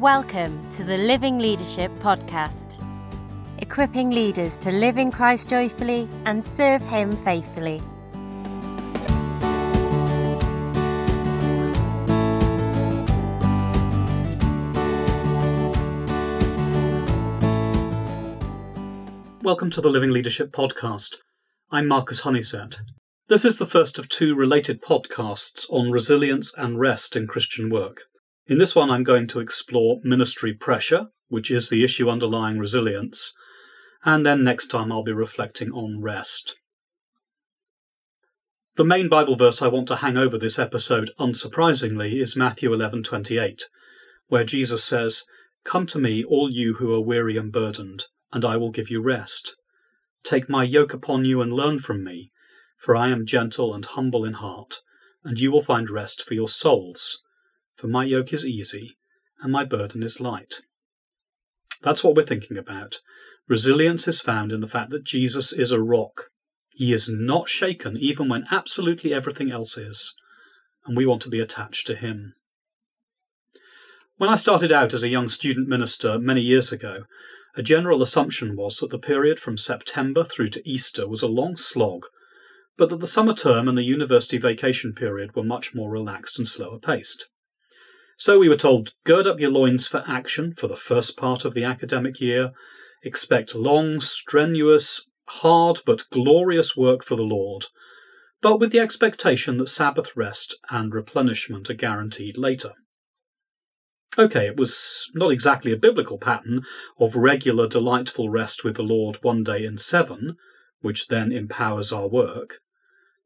Welcome 0.00 0.70
to 0.70 0.82
the 0.82 0.96
Living 0.96 1.38
Leadership 1.40 1.92
Podcast, 1.98 2.82
equipping 3.58 4.08
leaders 4.08 4.56
to 4.56 4.70
live 4.70 4.96
in 4.96 5.12
Christ 5.12 5.50
joyfully 5.50 6.08
and 6.24 6.42
serve 6.42 6.80
Him 6.80 7.14
faithfully. 7.18 7.82
Welcome 19.42 19.68
to 19.68 19.82
the 19.82 19.90
Living 19.90 20.12
Leadership 20.12 20.50
Podcast. 20.50 21.16
I'm 21.70 21.86
Marcus 21.86 22.22
Honeysett. 22.22 22.78
This 23.28 23.44
is 23.44 23.58
the 23.58 23.66
first 23.66 23.98
of 23.98 24.08
two 24.08 24.34
related 24.34 24.80
podcasts 24.80 25.66
on 25.68 25.90
resilience 25.90 26.54
and 26.56 26.80
rest 26.80 27.16
in 27.16 27.26
Christian 27.26 27.68
work. 27.68 28.04
In 28.50 28.58
this 28.58 28.74
one, 28.74 28.90
I'm 28.90 29.04
going 29.04 29.28
to 29.28 29.38
explore 29.38 30.00
ministry 30.02 30.52
pressure, 30.52 31.06
which 31.28 31.52
is 31.52 31.68
the 31.68 31.84
issue 31.84 32.10
underlying 32.10 32.58
resilience, 32.58 33.32
and 34.04 34.26
then 34.26 34.42
next 34.42 34.66
time 34.66 34.90
I'll 34.90 35.04
be 35.04 35.12
reflecting 35.12 35.70
on 35.70 36.02
rest. 36.02 36.56
The 38.74 38.82
main 38.82 39.08
Bible 39.08 39.36
verse 39.36 39.62
I 39.62 39.68
want 39.68 39.86
to 39.86 39.96
hang 40.02 40.16
over 40.16 40.36
this 40.36 40.58
episode, 40.58 41.12
unsurprisingly, 41.16 42.20
is 42.20 42.34
Matthew 42.34 42.72
11:28, 42.72 43.66
where 44.26 44.42
Jesus 44.42 44.82
says, 44.82 45.22
"Come 45.62 45.86
to 45.86 46.00
me, 46.00 46.24
all 46.24 46.50
you 46.50 46.74
who 46.74 46.92
are 46.92 47.00
weary 47.00 47.36
and 47.36 47.52
burdened, 47.52 48.06
and 48.32 48.44
I 48.44 48.56
will 48.56 48.72
give 48.72 48.90
you 48.90 49.00
rest. 49.00 49.54
Take 50.24 50.48
my 50.48 50.64
yoke 50.64 50.92
upon 50.92 51.24
you 51.24 51.40
and 51.40 51.52
learn 51.52 51.78
from 51.78 52.02
me, 52.02 52.32
for 52.78 52.96
I 52.96 53.10
am 53.10 53.26
gentle 53.26 53.72
and 53.72 53.84
humble 53.84 54.24
in 54.24 54.32
heart, 54.32 54.82
and 55.22 55.38
you 55.38 55.52
will 55.52 55.62
find 55.62 55.88
rest 55.88 56.24
for 56.24 56.34
your 56.34 56.48
souls. 56.48 57.22
For 57.80 57.88
my 57.88 58.04
yoke 58.04 58.34
is 58.34 58.44
easy, 58.44 58.98
and 59.40 59.50
my 59.50 59.64
burden 59.64 60.02
is 60.02 60.20
light. 60.20 60.60
That's 61.80 62.04
what 62.04 62.14
we're 62.14 62.26
thinking 62.26 62.58
about. 62.58 63.00
Resilience 63.48 64.06
is 64.06 64.20
found 64.20 64.52
in 64.52 64.60
the 64.60 64.68
fact 64.68 64.90
that 64.90 65.04
Jesus 65.04 65.50
is 65.50 65.70
a 65.70 65.80
rock. 65.80 66.28
He 66.74 66.92
is 66.92 67.08
not 67.08 67.48
shaken 67.48 67.96
even 67.96 68.28
when 68.28 68.44
absolutely 68.50 69.14
everything 69.14 69.50
else 69.50 69.78
is, 69.78 70.12
and 70.84 70.94
we 70.94 71.06
want 71.06 71.22
to 71.22 71.30
be 71.30 71.40
attached 71.40 71.86
to 71.86 71.94
him. 71.94 72.34
When 74.18 74.28
I 74.28 74.36
started 74.36 74.72
out 74.72 74.92
as 74.92 75.02
a 75.02 75.08
young 75.08 75.30
student 75.30 75.66
minister 75.66 76.18
many 76.18 76.42
years 76.42 76.70
ago, 76.72 77.04
a 77.56 77.62
general 77.62 78.02
assumption 78.02 78.56
was 78.56 78.76
that 78.80 78.90
the 78.90 78.98
period 78.98 79.40
from 79.40 79.56
September 79.56 80.22
through 80.22 80.50
to 80.50 80.68
Easter 80.68 81.08
was 81.08 81.22
a 81.22 81.28
long 81.28 81.56
slog, 81.56 82.04
but 82.76 82.90
that 82.90 83.00
the 83.00 83.06
summer 83.06 83.32
term 83.32 83.68
and 83.68 83.78
the 83.78 83.82
university 83.82 84.36
vacation 84.36 84.92
period 84.92 85.34
were 85.34 85.42
much 85.42 85.74
more 85.74 85.90
relaxed 85.90 86.36
and 86.36 86.46
slower 86.46 86.78
paced. 86.78 87.26
So 88.20 88.38
we 88.38 88.50
were 88.50 88.56
told 88.56 88.92
gird 89.04 89.26
up 89.26 89.40
your 89.40 89.50
loins 89.50 89.86
for 89.86 90.04
action 90.06 90.52
for 90.52 90.68
the 90.68 90.76
first 90.76 91.16
part 91.16 91.46
of 91.46 91.54
the 91.54 91.64
academic 91.64 92.20
year, 92.20 92.52
expect 93.02 93.54
long, 93.54 94.02
strenuous, 94.02 95.06
hard 95.26 95.80
but 95.86 96.04
glorious 96.10 96.76
work 96.76 97.02
for 97.02 97.16
the 97.16 97.22
Lord, 97.22 97.68
but 98.42 98.58
with 98.60 98.72
the 98.72 98.78
expectation 98.78 99.56
that 99.56 99.68
Sabbath 99.68 100.14
rest 100.14 100.54
and 100.68 100.92
replenishment 100.92 101.70
are 101.70 101.74
guaranteed 101.74 102.36
later. 102.36 102.74
Okay, 104.18 104.48
it 104.48 104.58
was 104.58 105.08
not 105.14 105.32
exactly 105.32 105.72
a 105.72 105.78
biblical 105.78 106.18
pattern 106.18 106.66
of 106.98 107.16
regular, 107.16 107.66
delightful 107.66 108.28
rest 108.28 108.64
with 108.64 108.76
the 108.76 108.82
Lord 108.82 109.16
one 109.22 109.42
day 109.42 109.64
in 109.64 109.78
seven, 109.78 110.36
which 110.82 111.08
then 111.08 111.32
empowers 111.32 111.90
our 111.90 112.06
work, 112.06 112.58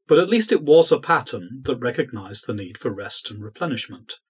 but 0.06 0.20
at 0.20 0.28
least 0.28 0.52
it 0.52 0.62
was 0.62 0.92
a 0.92 1.00
pattern 1.00 1.62
that 1.64 1.80
recognized 1.80 2.46
the 2.46 2.54
need 2.54 2.78
for 2.78 2.92
rest 2.92 3.28
and 3.28 3.42
replenishment. 3.42 4.20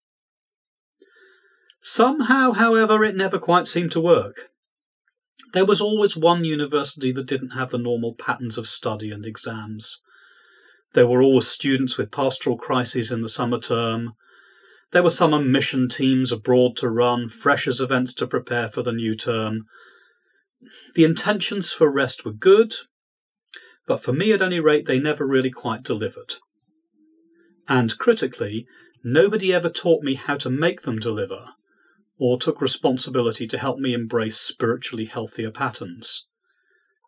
Somehow, 1.84 2.52
however, 2.52 3.04
it 3.04 3.14
never 3.14 3.38
quite 3.38 3.66
seemed 3.66 3.92
to 3.92 4.00
work. 4.00 4.48
There 5.52 5.66
was 5.66 5.80
always 5.80 6.16
one 6.16 6.44
university 6.44 7.12
that 7.12 7.26
didn't 7.26 7.50
have 7.50 7.70
the 7.70 7.78
normal 7.78 8.14
patterns 8.14 8.58
of 8.58 8.66
study 8.66 9.10
and 9.10 9.24
exams. 9.24 10.00
There 10.94 11.06
were 11.06 11.22
always 11.22 11.46
students 11.46 11.96
with 11.96 12.10
pastoral 12.10 12.56
crises 12.56 13.10
in 13.10 13.20
the 13.20 13.28
summer 13.28 13.60
term, 13.60 14.14
there 14.94 15.02
were 15.02 15.10
summer 15.10 15.40
mission 15.40 15.88
teams 15.88 16.30
abroad 16.30 16.76
to 16.76 16.88
run, 16.88 17.28
freshers 17.28 17.80
events 17.80 18.14
to 18.14 18.28
prepare 18.28 18.68
for 18.68 18.84
the 18.84 18.92
new 18.92 19.16
term. 19.16 19.64
The 20.94 21.02
intentions 21.02 21.72
for 21.72 21.90
rest 21.90 22.24
were 22.24 22.32
good, 22.32 22.74
but 23.88 24.04
for 24.04 24.12
me 24.12 24.32
at 24.32 24.40
any 24.40 24.60
rate, 24.60 24.86
they 24.86 25.00
never 25.00 25.26
really 25.26 25.50
quite 25.50 25.82
delivered. 25.82 26.34
And 27.68 27.98
critically, 27.98 28.68
nobody 29.02 29.52
ever 29.52 29.68
taught 29.68 30.04
me 30.04 30.14
how 30.14 30.36
to 30.36 30.48
make 30.48 30.82
them 30.82 31.00
deliver, 31.00 31.48
or 32.18 32.38
took 32.38 32.60
responsibility 32.60 33.46
to 33.46 33.58
help 33.58 33.78
me 33.78 33.92
embrace 33.92 34.38
spiritually 34.38 35.06
healthier 35.06 35.50
patterns. 35.50 36.26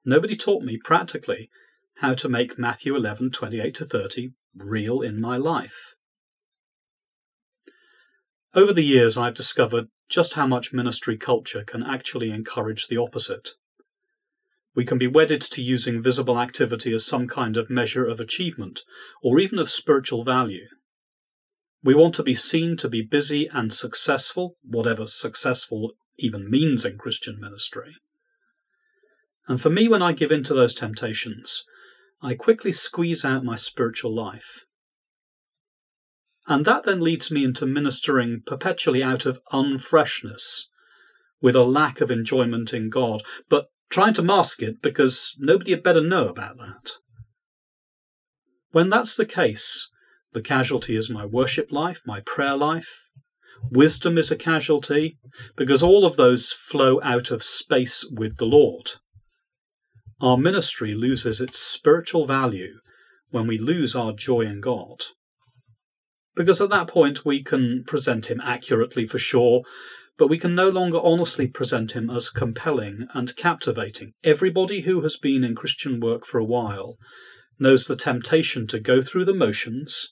Nobody 0.04 0.36
taught 0.36 0.62
me 0.62 0.78
practically 0.82 1.50
how 2.00 2.14
to 2.14 2.28
make 2.28 2.58
Matthew 2.58 2.94
11 2.94 3.30
28 3.30 3.74
to 3.74 3.84
30 3.84 4.30
real 4.56 5.00
in 5.00 5.20
my 5.20 5.36
life. 5.36 5.94
Over 8.54 8.72
the 8.72 8.84
years, 8.84 9.16
I've 9.16 9.34
discovered 9.34 9.88
just 10.08 10.34
how 10.34 10.46
much 10.46 10.72
ministry 10.72 11.16
culture 11.16 11.64
can 11.64 11.82
actually 11.82 12.30
encourage 12.30 12.86
the 12.86 12.96
opposite. 12.96 13.50
We 14.74 14.84
can 14.84 14.98
be 14.98 15.06
wedded 15.06 15.40
to 15.42 15.62
using 15.62 16.02
visible 16.02 16.38
activity 16.38 16.92
as 16.94 17.04
some 17.04 17.28
kind 17.28 17.56
of 17.56 17.70
measure 17.70 18.06
of 18.06 18.20
achievement, 18.20 18.82
or 19.22 19.38
even 19.38 19.58
of 19.58 19.70
spiritual 19.70 20.22
value. 20.22 20.68
We 21.86 21.94
want 21.94 22.16
to 22.16 22.24
be 22.24 22.34
seen 22.34 22.76
to 22.78 22.88
be 22.88 23.02
busy 23.08 23.48
and 23.52 23.72
successful, 23.72 24.56
whatever 24.64 25.06
successful 25.06 25.92
even 26.18 26.50
means 26.50 26.84
in 26.84 26.98
Christian 26.98 27.38
ministry. 27.40 27.94
And 29.46 29.62
for 29.62 29.70
me, 29.70 29.86
when 29.86 30.02
I 30.02 30.12
give 30.12 30.32
in 30.32 30.42
to 30.44 30.54
those 30.54 30.74
temptations, 30.74 31.62
I 32.20 32.34
quickly 32.34 32.72
squeeze 32.72 33.24
out 33.24 33.44
my 33.44 33.54
spiritual 33.54 34.12
life. 34.12 34.64
And 36.48 36.64
that 36.64 36.82
then 36.82 37.02
leads 37.02 37.30
me 37.30 37.44
into 37.44 37.66
ministering 37.66 38.42
perpetually 38.44 39.00
out 39.00 39.24
of 39.24 39.38
unfreshness, 39.52 40.66
with 41.40 41.54
a 41.54 41.62
lack 41.62 42.00
of 42.00 42.10
enjoyment 42.10 42.74
in 42.74 42.90
God, 42.90 43.22
but 43.48 43.66
trying 43.90 44.14
to 44.14 44.22
mask 44.22 44.60
it 44.60 44.82
because 44.82 45.36
nobody 45.38 45.70
had 45.70 45.84
better 45.84 46.00
know 46.00 46.26
about 46.26 46.58
that. 46.58 46.94
When 48.72 48.90
that's 48.90 49.14
the 49.16 49.24
case, 49.24 49.88
the 50.36 50.42
casualty 50.42 50.94
is 50.94 51.08
my 51.08 51.24
worship 51.24 51.72
life, 51.72 52.02
my 52.06 52.20
prayer 52.20 52.56
life. 52.56 53.00
Wisdom 53.70 54.18
is 54.18 54.30
a 54.30 54.36
casualty 54.36 55.16
because 55.56 55.82
all 55.82 56.04
of 56.04 56.16
those 56.16 56.52
flow 56.52 57.00
out 57.02 57.30
of 57.30 57.42
space 57.42 58.04
with 58.12 58.36
the 58.36 58.44
Lord. 58.44 58.92
Our 60.20 60.36
ministry 60.36 60.94
loses 60.94 61.40
its 61.40 61.58
spiritual 61.58 62.26
value 62.26 62.74
when 63.30 63.46
we 63.46 63.56
lose 63.56 63.96
our 63.96 64.12
joy 64.12 64.42
in 64.42 64.60
God 64.60 65.06
because 66.36 66.60
at 66.60 66.68
that 66.68 66.86
point 66.86 67.24
we 67.24 67.42
can 67.42 67.82
present 67.84 68.30
him 68.30 68.40
accurately 68.44 69.06
for 69.06 69.18
sure, 69.18 69.62
but 70.18 70.28
we 70.28 70.38
can 70.38 70.54
no 70.54 70.68
longer 70.68 70.98
honestly 71.02 71.46
present 71.48 71.92
him 71.92 72.10
as 72.10 72.28
compelling 72.28 73.08
and 73.14 73.34
captivating. 73.36 74.12
Everybody 74.22 74.82
who 74.82 75.00
has 75.00 75.16
been 75.16 75.42
in 75.42 75.56
Christian 75.56 75.98
work 75.98 76.26
for 76.26 76.38
a 76.38 76.44
while 76.44 76.96
knows 77.58 77.86
the 77.86 77.96
temptation 77.96 78.66
to 78.66 78.78
go 78.78 79.00
through 79.00 79.24
the 79.24 79.34
motions. 79.34 80.10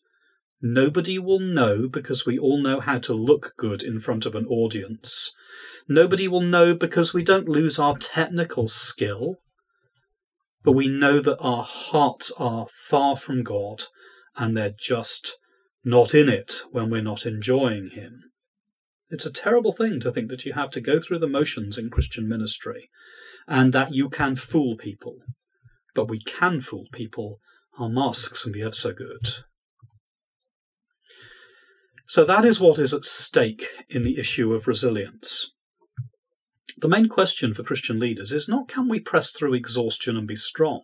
Nobody 0.60 1.18
will 1.18 1.40
know 1.40 1.88
because 1.88 2.24
we 2.24 2.38
all 2.38 2.60
know 2.60 2.80
how 2.80 2.98
to 3.00 3.12
look 3.12 3.52
good 3.56 3.82
in 3.82 4.00
front 4.00 4.24
of 4.24 4.34
an 4.34 4.46
audience. 4.46 5.32
Nobody 5.88 6.26
will 6.26 6.40
know 6.40 6.74
because 6.74 7.12
we 7.12 7.22
don't 7.22 7.48
lose 7.48 7.78
our 7.78 7.96
technical 7.98 8.68
skill, 8.68 9.36
but 10.62 10.72
we 10.72 10.88
know 10.88 11.20
that 11.20 11.38
our 11.38 11.64
hearts 11.64 12.32
are 12.38 12.66
far 12.88 13.16
from 13.16 13.42
God 13.42 13.84
and 14.36 14.56
they're 14.56 14.74
just 14.78 15.36
not 15.84 16.14
in 16.14 16.28
it 16.28 16.62
when 16.70 16.90
we're 16.90 17.02
not 17.02 17.26
enjoying 17.26 17.90
Him. 17.90 18.22
It's 19.10 19.26
a 19.26 19.32
terrible 19.32 19.72
thing 19.72 20.00
to 20.00 20.10
think 20.10 20.30
that 20.30 20.46
you 20.46 20.54
have 20.54 20.70
to 20.70 20.80
go 20.80 20.98
through 20.98 21.18
the 21.18 21.28
motions 21.28 21.76
in 21.76 21.90
Christian 21.90 22.26
ministry 22.28 22.88
and 23.46 23.72
that 23.74 23.92
you 23.92 24.08
can 24.08 24.34
fool 24.34 24.76
people. 24.76 25.18
But 25.94 26.08
we 26.08 26.20
can 26.20 26.60
fool 26.60 26.86
people. 26.92 27.38
Our 27.78 27.88
masks 27.88 28.42
can 28.42 28.52
be 28.52 28.62
ever 28.62 28.72
so 28.72 28.92
good. 28.92 29.44
So 32.06 32.24
that 32.24 32.44
is 32.44 32.60
what 32.60 32.78
is 32.78 32.92
at 32.92 33.04
stake 33.04 33.66
in 33.88 34.04
the 34.04 34.18
issue 34.18 34.52
of 34.52 34.66
resilience. 34.66 35.50
The 36.78 36.88
main 36.88 37.08
question 37.08 37.54
for 37.54 37.62
Christian 37.62 37.98
leaders 37.98 38.32
is 38.32 38.48
not 38.48 38.68
can 38.68 38.88
we 38.88 39.00
press 39.00 39.30
through 39.30 39.54
exhaustion 39.54 40.16
and 40.16 40.26
be 40.26 40.36
strong? 40.36 40.82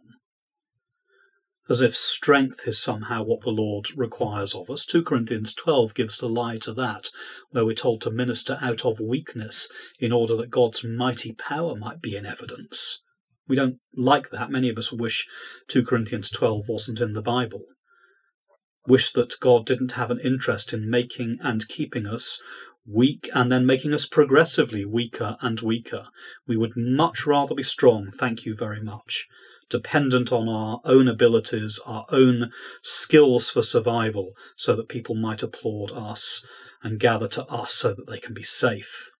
as 1.71 1.81
if 1.81 1.97
strength 1.97 2.67
is 2.67 2.83
somehow 2.83 3.23
what 3.23 3.43
the 3.43 3.51
Lord 3.51 3.97
requires 3.97 4.55
of 4.57 4.69
us. 4.69 4.85
2 4.85 5.05
Corinthians 5.05 5.55
12 5.55 5.95
gives 5.95 6.19
the 6.19 6.29
lie 6.29 6.57
to 6.57 6.73
that, 6.73 7.11
where 7.51 7.65
we're 7.65 7.77
told 7.77 8.01
to 8.03 8.11
minister 8.11 8.59
out 8.61 8.85
of 8.85 8.99
weakness 8.99 9.69
in 10.01 10.11
order 10.11 10.35
that 10.37 10.51
God's 10.51 10.83
mighty 10.83 11.33
power 11.33 11.77
might 11.77 12.03
be 12.03 12.17
in 12.17 12.27
evidence. 12.27 12.99
We 13.47 13.55
don't 13.55 13.79
like 13.95 14.31
that. 14.31 14.51
Many 14.51 14.69
of 14.69 14.79
us 14.79 14.93
wish 14.93 15.29
2 15.69 15.85
Corinthians 15.85 16.29
12 16.29 16.65
wasn't 16.69 17.01
in 17.01 17.13
the 17.13 17.23
Bible. 17.23 17.63
Wish 18.91 19.13
that 19.13 19.39
God 19.39 19.67
didn't 19.67 19.93
have 19.93 20.11
an 20.11 20.19
interest 20.19 20.73
in 20.73 20.91
making 20.91 21.39
and 21.43 21.69
keeping 21.69 22.09
us 22.09 22.43
weak 22.85 23.31
and 23.33 23.53
then 23.53 23.65
making 23.65 23.95
us 23.95 24.05
progressively 24.05 24.85
weaker 24.85 25.37
and 25.41 25.61
weaker. 25.61 26.09
We 26.49 26.57
would 26.57 26.77
much 26.77 27.25
rather 27.25 27.55
be 27.55 27.63
strong, 27.63 28.11
thank 28.11 28.45
you 28.45 28.53
very 28.53 28.83
much, 28.83 29.29
dependent 29.69 30.33
on 30.33 30.49
our 30.49 30.81
own 30.85 31.07
abilities, 31.07 31.79
our 31.87 32.05
own 32.09 32.51
skills 32.83 33.49
for 33.49 33.63
survival, 33.63 34.33
so 34.57 34.75
that 34.75 34.89
people 34.89 35.15
might 35.15 35.45
applaud 35.45 35.93
us 35.93 36.45
and 36.83 36.99
gather 36.99 37.29
to 37.29 37.45
us 37.45 37.73
so 37.73 37.95
that 37.95 38.09
they 38.09 38.19
can 38.19 38.35
be 38.35 38.43
safe. 38.43 39.11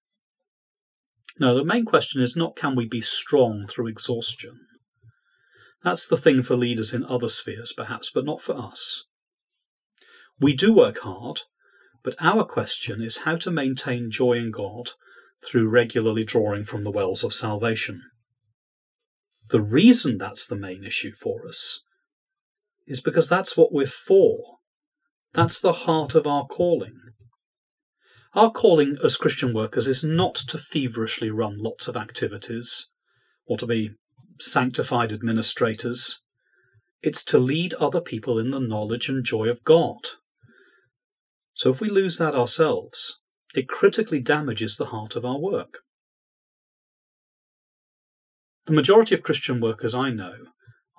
Now, 1.39 1.55
the 1.55 1.65
main 1.65 1.85
question 1.85 2.21
is 2.21 2.35
not 2.35 2.57
can 2.57 2.75
we 2.75 2.89
be 2.89 3.03
strong 3.03 3.69
through 3.69 3.87
exhaustion? 3.87 4.67
That's 5.85 6.09
the 6.09 6.17
thing 6.17 6.43
for 6.43 6.57
leaders 6.57 6.93
in 6.93 7.05
other 7.05 7.29
spheres, 7.29 7.73
perhaps, 7.73 8.11
but 8.13 8.25
not 8.25 8.43
for 8.43 8.57
us. 8.59 9.05
We 10.41 10.55
do 10.55 10.73
work 10.73 11.01
hard, 11.01 11.43
but 12.03 12.17
our 12.19 12.45
question 12.45 13.03
is 13.03 13.19
how 13.19 13.37
to 13.37 13.51
maintain 13.51 14.11
joy 14.11 14.35
in 14.35 14.51
God 14.51 14.91
through 15.45 15.69
regularly 15.69 16.25
drawing 16.25 16.65
from 16.65 16.83
the 16.83 16.91
wells 16.91 17.23
of 17.23 17.35
salvation. 17.35 18.03
The 19.51 19.61
reason 19.61 20.17
that's 20.17 20.47
the 20.47 20.57
main 20.57 20.85
issue 20.85 21.13
for 21.13 21.47
us 21.47 21.81
is 22.87 23.01
because 23.01 23.29
that's 23.29 23.57
what 23.57 23.73
we're 23.73 23.87
for. 23.87 24.59
That's 25.35 25.61
the 25.61 25.73
heart 25.73 26.15
of 26.15 26.27
our 26.27 26.47
calling. 26.47 26.99
Our 28.35 28.51
calling 28.51 28.97
as 29.05 29.17
Christian 29.17 29.53
workers 29.53 29.87
is 29.87 30.05
not 30.05 30.37
to 30.37 30.59
feverishly 30.59 31.31
run 31.31 31.59
lots 31.59 31.89
of 31.89 31.97
activities 31.97 32.87
or 33.47 33.59
to 33.59 33.67
be 33.67 33.91
sanctified 34.41 35.13
administrators. 35.13 36.21
It's 37.03 37.25
to 37.25 37.39
lead 37.39 37.75
other 37.75 38.01
people 38.01 38.39
in 38.39 38.51
the 38.51 38.61
knowledge 38.61 39.09
and 39.09 39.25
joy 39.25 39.49
of 39.49 39.65
God. 39.65 40.09
So 41.61 41.69
if 41.69 41.79
we 41.79 41.91
lose 41.91 42.17
that 42.17 42.35
ourselves, 42.35 43.19
it 43.55 43.69
critically 43.69 44.19
damages 44.19 44.79
the 44.79 44.87
heart 44.87 45.15
of 45.15 45.27
our 45.27 45.39
work. 45.39 45.81
The 48.65 48.73
majority 48.73 49.15
of 49.15 49.23
Christian 49.23 49.61
workers 49.61 49.95
I 49.95 50.09
know 50.09 50.37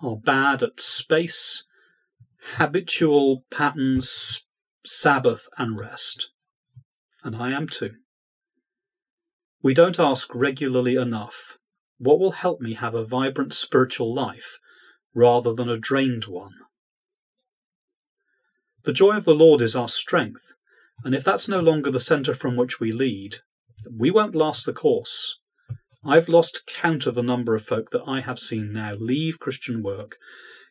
are 0.04 0.18
bad 0.18 0.62
at 0.62 0.80
space, 0.80 1.64
habitual 2.58 3.44
patterns, 3.50 4.46
Sabbath, 4.86 5.48
and 5.58 5.80
rest. 5.80 6.30
And 7.24 7.36
I 7.36 7.54
am 7.54 7.68
too. 7.68 7.96
We 9.64 9.74
don't 9.74 10.00
ask 10.00 10.30
regularly 10.36 10.96
enough 10.96 11.58
what 11.98 12.20
will 12.20 12.34
help 12.34 12.62
me 12.62 12.76
have 12.76 12.94
a 12.94 13.04
vibrant 13.04 13.56
spiritual 13.56 14.14
life 14.14 14.60
rather 15.16 15.56
than 15.56 15.70
a 15.70 15.80
drained 15.80 16.26
one. 16.26 16.54
The 18.84 18.94
joy 18.94 19.16
of 19.16 19.26
the 19.26 19.36
Lord 19.36 19.62
is 19.62 19.76
our 19.76 19.88
strength, 19.88 20.54
and 21.04 21.14
if 21.14 21.24
that's 21.24 21.48
no 21.48 21.60
longer 21.60 21.92
the 21.92 22.00
centre 22.00 22.34
from 22.34 22.56
which 22.56 22.80
we 22.80 22.92
lead, 22.92 23.38
we 23.96 24.10
won't 24.10 24.36
last 24.36 24.66
the 24.66 24.74
course. 24.74 25.38
I've 26.04 26.28
lost 26.28 26.66
count 26.66 27.06
of 27.06 27.14
the 27.14 27.22
number 27.22 27.54
of 27.54 27.64
folk 27.64 27.92
that 27.92 28.02
I 28.08 28.22
have 28.22 28.40
seen 28.40 28.74
now 28.74 28.94
leave 28.96 29.38
Christian 29.38 29.84
work, 29.84 30.18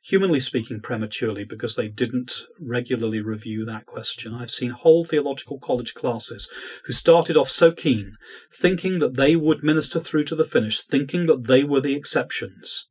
humanly 0.02 0.40
speaking, 0.40 0.80
prematurely 0.80 1.44
because 1.44 1.76
they 1.76 1.86
didn't 1.86 2.32
regularly 2.58 3.20
review 3.20 3.64
that 3.66 3.86
question. 3.86 4.34
I've 4.34 4.50
seen 4.50 4.70
whole 4.70 5.04
theological 5.04 5.60
college 5.60 5.94
classes 5.94 6.50
who 6.86 6.92
started 6.92 7.36
off 7.36 7.48
so 7.48 7.70
keen, 7.70 8.16
thinking 8.52 8.98
that 8.98 9.14
they 9.14 9.36
would 9.36 9.62
minister 9.62 10.00
through 10.00 10.24
to 10.24 10.34
the 10.34 10.42
finish, 10.42 10.80
thinking 10.80 11.26
that 11.26 11.46
they 11.46 11.62
were 11.62 11.80
the 11.80 11.94
exceptions, 11.94 12.86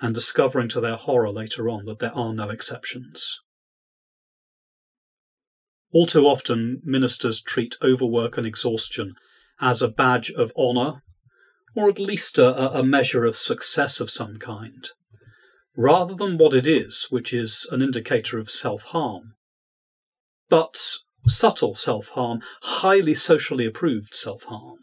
and 0.00 0.14
discovering 0.14 0.68
to 0.68 0.80
their 0.80 0.96
horror 0.96 1.32
later 1.32 1.68
on 1.68 1.86
that 1.86 1.98
there 1.98 2.14
are 2.14 2.32
no 2.32 2.50
exceptions. 2.50 3.40
All 5.94 6.06
too 6.06 6.26
often, 6.26 6.82
ministers 6.84 7.40
treat 7.40 7.76
overwork 7.80 8.36
and 8.36 8.44
exhaustion 8.44 9.14
as 9.60 9.80
a 9.80 9.86
badge 9.86 10.28
of 10.32 10.52
honour 10.56 11.02
or 11.76 11.88
at 11.88 12.00
least 12.00 12.36
a, 12.36 12.76
a 12.76 12.82
measure 12.82 13.24
of 13.24 13.36
success 13.36 14.00
of 14.00 14.10
some 14.10 14.38
kind, 14.38 14.90
rather 15.76 16.14
than 16.14 16.36
what 16.36 16.52
it 16.52 16.66
is, 16.66 17.06
which 17.10 17.32
is 17.32 17.66
an 17.70 17.80
indicator 17.80 18.38
of 18.38 18.50
self 18.50 18.82
harm. 18.82 19.34
But 20.48 20.76
subtle 21.28 21.76
self 21.76 22.08
harm, 22.08 22.40
highly 22.62 23.14
socially 23.14 23.64
approved 23.64 24.16
self 24.16 24.42
harm. 24.44 24.78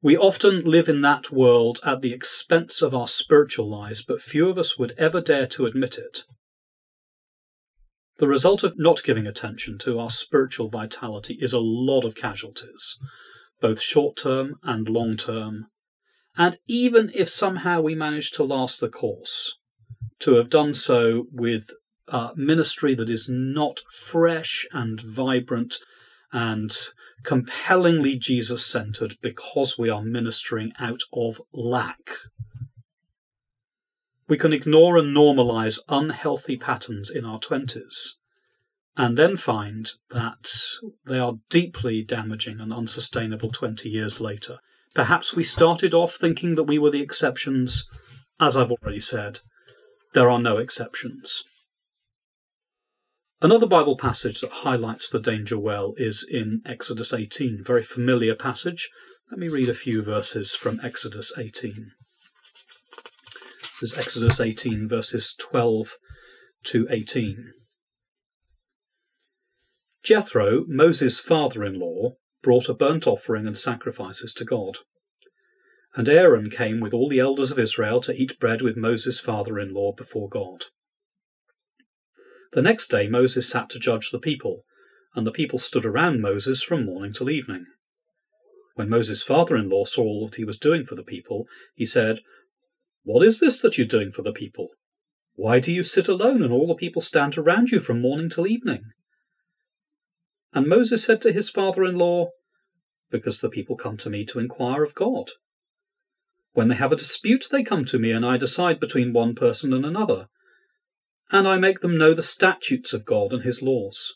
We 0.00 0.16
often 0.16 0.60
live 0.64 0.88
in 0.88 1.02
that 1.02 1.32
world 1.32 1.80
at 1.84 2.00
the 2.00 2.12
expense 2.12 2.80
of 2.80 2.94
our 2.94 3.08
spiritual 3.08 3.68
lives, 3.68 4.02
but 4.02 4.22
few 4.22 4.48
of 4.48 4.56
us 4.56 4.78
would 4.78 4.94
ever 4.96 5.20
dare 5.20 5.48
to 5.48 5.66
admit 5.66 5.98
it. 5.98 6.22
The 8.20 8.28
result 8.28 8.62
of 8.62 8.78
not 8.78 9.02
giving 9.02 9.26
attention 9.26 9.78
to 9.78 9.98
our 9.98 10.10
spiritual 10.10 10.68
vitality 10.68 11.38
is 11.40 11.54
a 11.54 11.58
lot 11.58 12.04
of 12.04 12.14
casualties, 12.14 12.98
both 13.62 13.80
short 13.80 14.18
term 14.18 14.56
and 14.62 14.90
long 14.90 15.16
term. 15.16 15.68
And 16.36 16.58
even 16.68 17.10
if 17.14 17.30
somehow 17.30 17.80
we 17.80 17.94
manage 17.94 18.30
to 18.32 18.44
last 18.44 18.78
the 18.78 18.90
course, 18.90 19.56
to 20.18 20.34
have 20.34 20.50
done 20.50 20.74
so 20.74 21.28
with 21.32 21.70
a 22.08 22.32
ministry 22.36 22.94
that 22.94 23.08
is 23.08 23.26
not 23.26 23.80
fresh 23.90 24.66
and 24.70 25.00
vibrant 25.00 25.78
and 26.30 26.76
compellingly 27.24 28.16
Jesus 28.16 28.66
centered 28.66 29.16
because 29.22 29.78
we 29.78 29.88
are 29.88 30.02
ministering 30.02 30.72
out 30.78 31.00
of 31.14 31.40
lack. 31.54 32.10
We 34.30 34.38
can 34.38 34.52
ignore 34.52 34.96
and 34.96 35.14
normalize 35.14 35.80
unhealthy 35.88 36.56
patterns 36.56 37.10
in 37.10 37.24
our 37.24 37.40
20s 37.40 38.10
and 38.96 39.16
then 39.16 39.36
find 39.36 39.90
that 40.10 40.52
they 41.04 41.18
are 41.18 41.40
deeply 41.50 42.04
damaging 42.04 42.60
and 42.60 42.72
unsustainable 42.72 43.50
20 43.50 43.88
years 43.88 44.20
later. 44.20 44.58
Perhaps 44.94 45.34
we 45.34 45.42
started 45.42 45.94
off 45.94 46.14
thinking 46.14 46.54
that 46.54 46.62
we 46.62 46.78
were 46.78 46.92
the 46.92 47.02
exceptions. 47.02 47.88
As 48.38 48.56
I've 48.56 48.70
already 48.70 49.00
said, 49.00 49.40
there 50.14 50.30
are 50.30 50.38
no 50.38 50.58
exceptions. 50.58 51.42
Another 53.42 53.66
Bible 53.66 53.96
passage 53.96 54.42
that 54.42 54.52
highlights 54.52 55.10
the 55.10 55.18
danger 55.18 55.58
well 55.58 55.92
is 55.96 56.24
in 56.30 56.62
Exodus 56.64 57.12
18, 57.12 57.64
very 57.64 57.82
familiar 57.82 58.36
passage. 58.36 58.90
Let 59.28 59.40
me 59.40 59.48
read 59.48 59.68
a 59.68 59.74
few 59.74 60.02
verses 60.02 60.54
from 60.54 60.78
Exodus 60.84 61.32
18. 61.36 61.90
This 63.80 63.92
is 63.92 63.98
Exodus 63.98 64.40
18, 64.40 64.88
verses 64.88 65.34
12 65.38 65.96
to 66.64 66.86
18. 66.90 67.52
Jethro, 70.02 70.64
Moses' 70.68 71.18
father 71.18 71.64
in 71.64 71.80
law, 71.80 72.16
brought 72.42 72.68
a 72.68 72.74
burnt 72.74 73.06
offering 73.06 73.46
and 73.46 73.56
sacrifices 73.56 74.34
to 74.34 74.44
God. 74.44 74.78
And 75.94 76.10
Aaron 76.10 76.50
came 76.50 76.80
with 76.80 76.92
all 76.92 77.08
the 77.08 77.20
elders 77.20 77.50
of 77.50 77.58
Israel 77.58 78.02
to 78.02 78.14
eat 78.14 78.38
bread 78.38 78.60
with 78.60 78.76
Moses' 78.76 79.18
father 79.18 79.58
in 79.58 79.72
law 79.72 79.92
before 79.92 80.28
God. 80.28 80.64
The 82.52 82.62
next 82.62 82.90
day 82.90 83.08
Moses 83.08 83.48
sat 83.48 83.70
to 83.70 83.78
judge 83.78 84.10
the 84.10 84.18
people, 84.18 84.64
and 85.14 85.26
the 85.26 85.32
people 85.32 85.58
stood 85.58 85.86
around 85.86 86.20
Moses 86.20 86.62
from 86.62 86.84
morning 86.84 87.14
till 87.14 87.30
evening. 87.30 87.64
When 88.74 88.90
Moses' 88.90 89.22
father 89.22 89.56
in 89.56 89.70
law 89.70 89.84
saw 89.84 90.02
all 90.02 90.28
that 90.28 90.36
he 90.36 90.44
was 90.44 90.58
doing 90.58 90.84
for 90.84 90.94
the 90.94 91.02
people, 91.02 91.46
he 91.74 91.86
said, 91.86 92.20
What 93.02 93.24
is 93.24 93.40
this 93.40 93.60
that 93.60 93.78
you're 93.78 93.86
doing 93.86 94.12
for 94.12 94.22
the 94.22 94.32
people? 94.32 94.68
Why 95.34 95.58
do 95.58 95.72
you 95.72 95.82
sit 95.82 96.08
alone 96.08 96.42
and 96.42 96.52
all 96.52 96.66
the 96.66 96.74
people 96.74 97.02
stand 97.02 97.38
around 97.38 97.70
you 97.70 97.80
from 97.80 98.00
morning 98.00 98.28
till 98.28 98.46
evening? 98.46 98.82
And 100.52 100.66
Moses 100.66 101.04
said 101.04 101.20
to 101.22 101.32
his 101.32 101.48
father 101.48 101.84
in 101.84 101.96
law, 101.96 102.30
Because 103.10 103.40
the 103.40 103.48
people 103.48 103.76
come 103.76 103.96
to 103.98 104.10
me 104.10 104.24
to 104.26 104.38
inquire 104.38 104.82
of 104.82 104.94
God. 104.94 105.30
When 106.52 106.68
they 106.68 106.74
have 106.74 106.92
a 106.92 106.96
dispute, 106.96 107.46
they 107.50 107.62
come 107.62 107.84
to 107.86 107.98
me, 107.98 108.10
and 108.10 108.26
I 108.26 108.36
decide 108.36 108.80
between 108.80 109.12
one 109.12 109.34
person 109.34 109.72
and 109.72 109.86
another. 109.86 110.26
And 111.30 111.46
I 111.46 111.58
make 111.58 111.80
them 111.80 111.96
know 111.96 112.12
the 112.12 112.22
statutes 112.22 112.92
of 112.92 113.04
God 113.04 113.32
and 113.32 113.44
his 113.44 113.62
laws. 113.62 114.14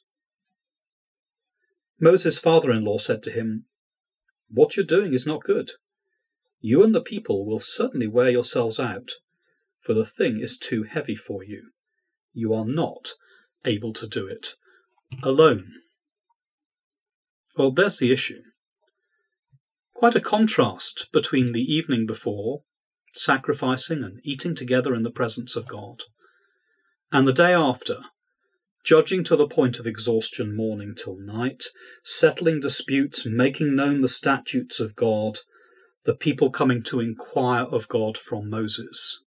Moses' 2.00 2.38
father 2.38 2.72
in 2.72 2.84
law 2.84 2.98
said 2.98 3.22
to 3.22 3.30
him, 3.30 3.66
What 4.50 4.76
you're 4.76 4.84
doing 4.84 5.14
is 5.14 5.24
not 5.24 5.44
good. 5.44 5.70
You 6.66 6.82
and 6.82 6.94
the 6.94 7.02
people 7.02 7.44
will 7.44 7.60
certainly 7.60 8.06
wear 8.06 8.30
yourselves 8.30 8.80
out, 8.80 9.10
for 9.82 9.92
the 9.92 10.06
thing 10.06 10.40
is 10.40 10.56
too 10.56 10.84
heavy 10.84 11.14
for 11.14 11.44
you. 11.44 11.72
You 12.32 12.54
are 12.54 12.64
not 12.64 13.10
able 13.66 13.92
to 13.92 14.06
do 14.06 14.26
it 14.26 14.54
alone. 15.22 15.74
Well, 17.58 17.70
there's 17.70 17.98
the 17.98 18.10
issue. 18.10 18.40
Quite 19.92 20.14
a 20.14 20.22
contrast 20.22 21.08
between 21.12 21.52
the 21.52 21.60
evening 21.60 22.06
before, 22.06 22.62
sacrificing 23.12 24.02
and 24.02 24.22
eating 24.24 24.54
together 24.54 24.94
in 24.94 25.02
the 25.02 25.10
presence 25.10 25.56
of 25.56 25.68
God, 25.68 26.04
and 27.12 27.28
the 27.28 27.34
day 27.34 27.52
after, 27.52 28.04
judging 28.82 29.22
to 29.24 29.36
the 29.36 29.46
point 29.46 29.78
of 29.78 29.86
exhaustion 29.86 30.56
morning 30.56 30.94
till 30.96 31.18
night, 31.18 31.64
settling 32.02 32.58
disputes, 32.58 33.26
making 33.26 33.76
known 33.76 34.00
the 34.00 34.08
statutes 34.08 34.80
of 34.80 34.96
God, 34.96 35.40
the 36.04 36.14
people 36.14 36.50
coming 36.50 36.82
to 36.82 37.00
inquire 37.00 37.64
of 37.64 37.88
God 37.88 38.18
from 38.18 38.50
Moses. 38.50 39.20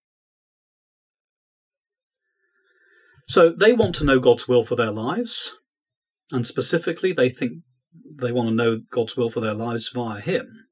So 3.27 3.49
they 3.49 3.73
want 3.73 3.95
to 3.95 4.05
know 4.05 4.19
God's 4.19 4.47
will 4.47 4.63
for 4.63 4.75
their 4.75 4.91
lives, 4.91 5.53
and 6.31 6.47
specifically, 6.47 7.11
they 7.11 7.29
think 7.29 7.63
they 8.19 8.31
want 8.31 8.49
to 8.49 8.55
know 8.55 8.81
God's 8.91 9.17
will 9.17 9.29
for 9.29 9.41
their 9.41 9.53
lives 9.53 9.89
via 9.93 10.21
him. 10.21 10.67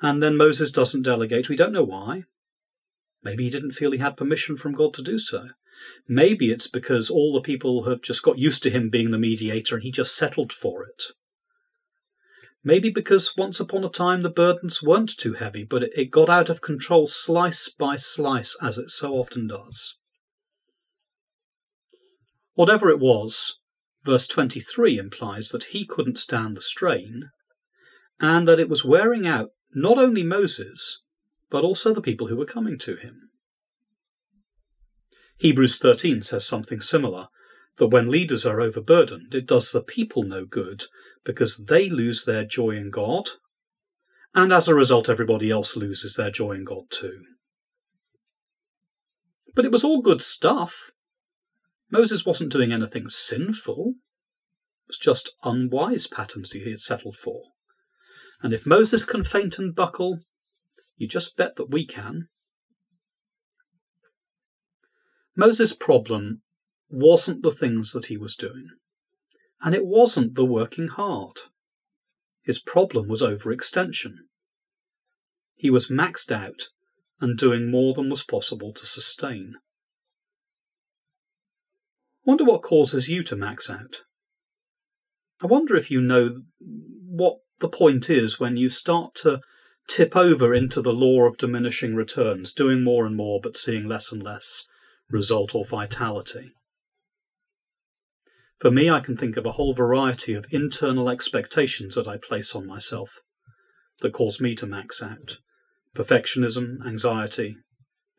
And 0.00 0.22
then 0.22 0.36
Moses 0.36 0.72
doesn't 0.72 1.02
delegate. 1.02 1.48
We 1.48 1.56
don't 1.56 1.72
know 1.72 1.84
why. 1.84 2.24
Maybe 3.22 3.44
he 3.44 3.50
didn't 3.50 3.72
feel 3.72 3.92
he 3.92 3.98
had 3.98 4.16
permission 4.16 4.56
from 4.56 4.74
God 4.74 4.94
to 4.94 5.02
do 5.02 5.18
so. 5.18 5.50
Maybe 6.08 6.50
it's 6.50 6.66
because 6.66 7.08
all 7.08 7.32
the 7.32 7.40
people 7.40 7.88
have 7.88 8.02
just 8.02 8.22
got 8.22 8.38
used 8.38 8.62
to 8.64 8.70
him 8.70 8.90
being 8.90 9.10
the 9.10 9.18
mediator 9.18 9.76
and 9.76 9.84
he 9.84 9.92
just 9.92 10.16
settled 10.16 10.52
for 10.52 10.84
it. 10.84 11.04
Maybe 12.64 12.90
because 12.90 13.36
once 13.36 13.58
upon 13.58 13.84
a 13.84 13.88
time 13.88 14.20
the 14.20 14.30
burdens 14.30 14.82
weren't 14.82 15.16
too 15.16 15.34
heavy, 15.34 15.64
but 15.64 15.82
it 15.82 16.10
got 16.10 16.28
out 16.28 16.48
of 16.48 16.60
control 16.60 17.08
slice 17.08 17.68
by 17.68 17.96
slice, 17.96 18.56
as 18.62 18.78
it 18.78 18.90
so 18.90 19.14
often 19.14 19.48
does. 19.48 19.96
Whatever 22.54 22.88
it 22.90 23.00
was, 23.00 23.56
verse 24.04 24.26
23 24.28 24.96
implies 24.98 25.48
that 25.48 25.64
he 25.64 25.84
couldn't 25.84 26.18
stand 26.18 26.56
the 26.56 26.60
strain, 26.60 27.30
and 28.20 28.46
that 28.46 28.60
it 28.60 28.68
was 28.68 28.84
wearing 28.84 29.26
out 29.26 29.50
not 29.74 29.98
only 29.98 30.22
Moses, 30.22 31.00
but 31.50 31.64
also 31.64 31.92
the 31.92 32.00
people 32.00 32.28
who 32.28 32.36
were 32.36 32.46
coming 32.46 32.78
to 32.78 32.94
him. 32.96 33.30
Hebrews 35.38 35.78
13 35.78 36.22
says 36.22 36.46
something 36.46 36.80
similar 36.80 37.26
that 37.78 37.88
when 37.88 38.10
leaders 38.10 38.44
are 38.44 38.60
overburdened, 38.60 39.34
it 39.34 39.46
does 39.46 39.72
the 39.72 39.82
people 39.82 40.22
no 40.22 40.44
good 40.44 40.84
because 41.24 41.56
they 41.56 41.88
lose 41.88 42.24
their 42.24 42.44
joy 42.44 42.70
in 42.70 42.90
God, 42.90 43.30
and 44.34 44.52
as 44.52 44.68
a 44.68 44.74
result, 44.74 45.08
everybody 45.08 45.50
else 45.50 45.76
loses 45.76 46.14
their 46.14 46.30
joy 46.30 46.52
in 46.52 46.64
God 46.64 46.84
too. 46.90 47.22
But 49.54 49.64
it 49.64 49.72
was 49.72 49.84
all 49.84 50.00
good 50.00 50.22
stuff. 50.22 50.90
Moses 51.90 52.24
wasn't 52.24 52.52
doing 52.52 52.72
anything 52.72 53.08
sinful. 53.08 53.94
It 54.86 54.88
was 54.88 54.98
just 54.98 55.30
unwise 55.44 56.06
patterns 56.06 56.52
he 56.52 56.68
had 56.70 56.80
settled 56.80 57.16
for. 57.16 57.42
And 58.42 58.52
if 58.52 58.66
Moses 58.66 59.04
can 59.04 59.22
faint 59.22 59.58
and 59.58 59.74
buckle, 59.74 60.20
you 60.96 61.06
just 61.06 61.36
bet 61.36 61.56
that 61.56 61.70
we 61.70 61.86
can. 61.86 62.28
Moses' 65.36 65.72
problem 65.72 66.41
wasn't 66.92 67.42
the 67.42 67.50
things 67.50 67.92
that 67.92 68.06
he 68.06 68.16
was 68.16 68.36
doing, 68.36 68.68
and 69.60 69.74
it 69.74 69.86
wasn't 69.86 70.34
the 70.34 70.44
working 70.44 70.88
hard. 70.88 71.38
His 72.42 72.58
problem 72.60 73.08
was 73.08 73.22
overextension. 73.22 74.14
He 75.54 75.70
was 75.70 75.88
maxed 75.88 76.32
out 76.32 76.68
and 77.20 77.38
doing 77.38 77.70
more 77.70 77.94
than 77.94 78.10
was 78.10 78.24
possible 78.24 78.72
to 78.72 78.84
sustain. 78.84 79.54
Wonder 82.24 82.44
what 82.44 82.62
causes 82.62 83.08
you 83.08 83.22
to 83.24 83.36
max 83.36 83.70
out. 83.70 84.02
I 85.40 85.46
wonder 85.46 85.76
if 85.76 85.90
you 85.90 86.00
know 86.00 86.42
what 86.60 87.38
the 87.60 87.68
point 87.68 88.10
is 88.10 88.38
when 88.38 88.56
you 88.56 88.68
start 88.68 89.14
to 89.16 89.40
tip 89.88 90.16
over 90.16 90.54
into 90.54 90.82
the 90.82 90.92
law 90.92 91.22
of 91.22 91.36
diminishing 91.36 91.94
returns, 91.94 92.52
doing 92.52 92.84
more 92.84 93.06
and 93.06 93.16
more 93.16 93.40
but 93.42 93.56
seeing 93.56 93.88
less 93.88 94.12
and 94.12 94.22
less 94.22 94.64
result 95.10 95.54
or 95.54 95.64
vitality. 95.64 96.52
For 98.62 98.70
me, 98.70 98.88
I 98.88 99.00
can 99.00 99.16
think 99.16 99.36
of 99.36 99.44
a 99.44 99.50
whole 99.50 99.74
variety 99.74 100.34
of 100.34 100.46
internal 100.52 101.10
expectations 101.10 101.96
that 101.96 102.06
I 102.06 102.16
place 102.16 102.54
on 102.54 102.64
myself 102.64 103.18
that 104.02 104.12
cause 104.12 104.40
me 104.40 104.54
to 104.54 104.66
max 104.66 105.02
out 105.02 105.38
perfectionism, 105.96 106.76
anxiety, 106.86 107.56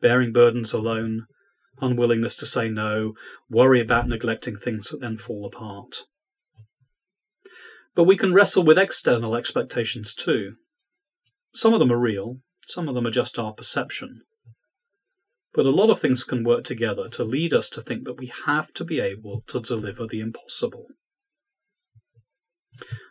bearing 0.02 0.34
burdens 0.34 0.74
alone, 0.74 1.24
unwillingness 1.80 2.36
to 2.36 2.46
say 2.46 2.68
no, 2.68 3.14
worry 3.48 3.80
about 3.80 4.06
neglecting 4.06 4.56
things 4.56 4.90
that 4.90 5.00
then 5.00 5.16
fall 5.16 5.46
apart. 5.46 6.02
But 7.94 8.04
we 8.04 8.14
can 8.14 8.34
wrestle 8.34 8.64
with 8.64 8.78
external 8.78 9.34
expectations 9.34 10.14
too. 10.14 10.56
Some 11.54 11.72
of 11.72 11.80
them 11.80 11.90
are 11.90 11.98
real, 11.98 12.40
some 12.66 12.86
of 12.86 12.94
them 12.94 13.06
are 13.06 13.10
just 13.10 13.38
our 13.38 13.54
perception. 13.54 14.20
But 15.54 15.66
a 15.66 15.70
lot 15.70 15.90
of 15.90 16.00
things 16.00 16.24
can 16.24 16.42
work 16.42 16.64
together 16.64 17.08
to 17.10 17.24
lead 17.24 17.54
us 17.54 17.68
to 17.70 17.80
think 17.80 18.04
that 18.04 18.18
we 18.18 18.32
have 18.46 18.72
to 18.74 18.84
be 18.84 19.00
able 19.00 19.44
to 19.46 19.60
deliver 19.60 20.06
the 20.06 20.20
impossible. 20.20 20.86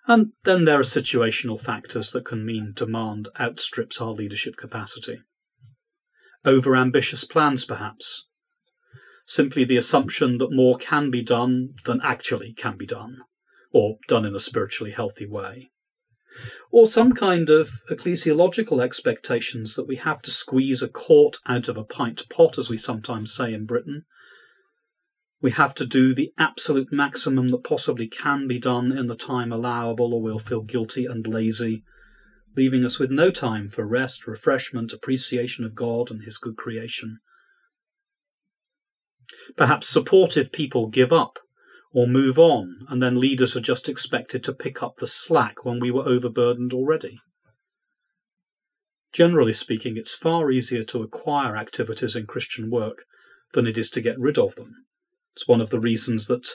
And 0.08 0.34
then 0.44 0.66
there 0.66 0.80
are 0.80 0.84
situational 0.84 1.60
factors 1.60 2.12
that 2.12 2.26
can 2.26 2.46
mean 2.46 2.74
demand 2.76 3.30
outstrips 3.40 4.02
our 4.02 4.12
leadership 4.12 4.58
capacity. 4.58 5.22
Overambitious 6.46 7.30
plans, 7.30 7.64
perhaps. 7.64 8.26
Simply 9.26 9.64
the 9.64 9.78
assumption 9.78 10.38
that 10.40 10.52
more 10.52 10.76
can 10.76 11.10
be 11.10 11.24
done 11.24 11.76
than 11.86 12.02
actually 12.04 12.54
can 12.54 12.76
be 12.76 12.86
done, 12.86 13.20
or 13.72 14.00
done 14.10 14.26
in 14.26 14.36
a 14.36 14.40
spiritually 14.42 14.92
healthy 14.92 15.26
way 15.26 15.72
or 16.72 16.88
some 16.88 17.14
kind 17.14 17.50
of 17.50 17.70
ecclesiological 17.90 18.84
expectations 18.84 19.76
that 19.76 19.88
we 19.88 19.98
have 19.98 20.22
to 20.24 20.32
squeeze 20.32 20.82
a 20.82 20.88
quart 20.88 21.38
out 21.46 21.68
of 21.68 21.78
a 21.78 21.84
pint 21.84 22.28
pot, 22.30 22.58
as 22.58 22.70
we 22.70 22.78
sometimes 22.78 23.34
say 23.34 23.54
in 23.54 23.66
Britain. 23.66 24.06
We 25.42 25.52
have 25.52 25.76
to 25.76 25.86
do 25.86 26.16
the 26.16 26.32
absolute 26.38 26.92
maximum 26.92 27.50
that 27.50 27.64
possibly 27.64 28.08
can 28.08 28.48
be 28.48 28.60
done 28.60 28.98
in 28.98 29.08
the 29.08 29.16
time 29.16 29.52
allowable, 29.52 30.14
or 30.14 30.22
we'll 30.22 30.40
feel 30.40 30.62
guilty 30.62 31.06
and 31.06 31.28
lazy, 31.28 31.84
leaving 32.56 32.86
us 32.86 32.98
with 32.98 33.12
no 33.12 33.30
time 33.30 33.70
for 33.70 33.86
rest, 33.86 34.26
refreshment, 34.26 34.94
appreciation 34.94 35.66
of 35.66 35.76
God 35.76 36.10
and 36.10 36.24
His 36.24 36.38
good 36.38 36.56
creation. 36.56 37.20
Perhaps 39.58 39.90
supportive 39.90 40.52
people 40.52 40.88
give 40.88 41.12
up 41.12 41.40
or 41.94 42.08
move 42.08 42.40
on, 42.40 42.86
and 42.90 43.02
then 43.02 43.20
leaders 43.20 43.56
are 43.56 43.62
just 43.62 43.88
expected 43.88 44.44
to 44.44 44.54
pick 44.54 44.82
up 44.82 44.98
the 44.98 45.08
slack 45.08 45.64
when 45.64 45.80
we 45.80 45.92
were 45.92 46.08
overburdened 46.08 46.74
already. 46.74 47.20
Generally 49.12 49.54
speaking, 49.54 49.96
it's 49.96 50.16
far 50.16 50.50
easier 50.50 50.84
to 50.86 51.04
acquire 51.04 51.56
activities 51.56 52.16
in 52.16 52.26
Christian 52.26 52.72
work 52.72 53.06
than 53.54 53.68
it 53.68 53.78
is 53.78 53.92
to 53.92 54.02
get 54.02 54.20
rid 54.20 54.40
of 54.40 54.56
them. 54.56 54.86
It's 55.36 55.48
one 55.48 55.62
of 55.62 55.70
the 55.70 55.80
reasons 55.80 56.26
that 56.28 56.50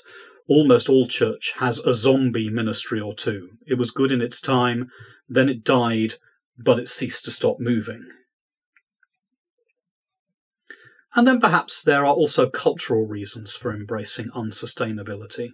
almost 0.49 0.88
all 0.88 1.07
church 1.07 1.52
has 1.59 1.78
a 1.78 1.95
zombie 1.95 2.50
ministry 2.50 3.00
or 3.00 3.14
two. 3.14 3.50
It 3.66 3.75
was 3.75 3.92
good 3.92 4.11
in 4.11 4.21
its 4.21 4.40
time, 4.40 4.90
then 5.28 5.49
it 5.49 5.62
died, 5.62 6.14
but 6.59 6.80
it 6.80 6.88
ceased 6.88 7.25
to 7.26 7.30
stop 7.30 7.61
moving. 7.61 8.04
And 11.18 11.26
then 11.26 11.40
perhaps 11.40 11.82
there 11.82 12.06
are 12.06 12.14
also 12.14 12.48
cultural 12.48 13.04
reasons 13.04 13.56
for 13.56 13.75
embracing 13.75 14.28
unsustainability. 14.37 15.48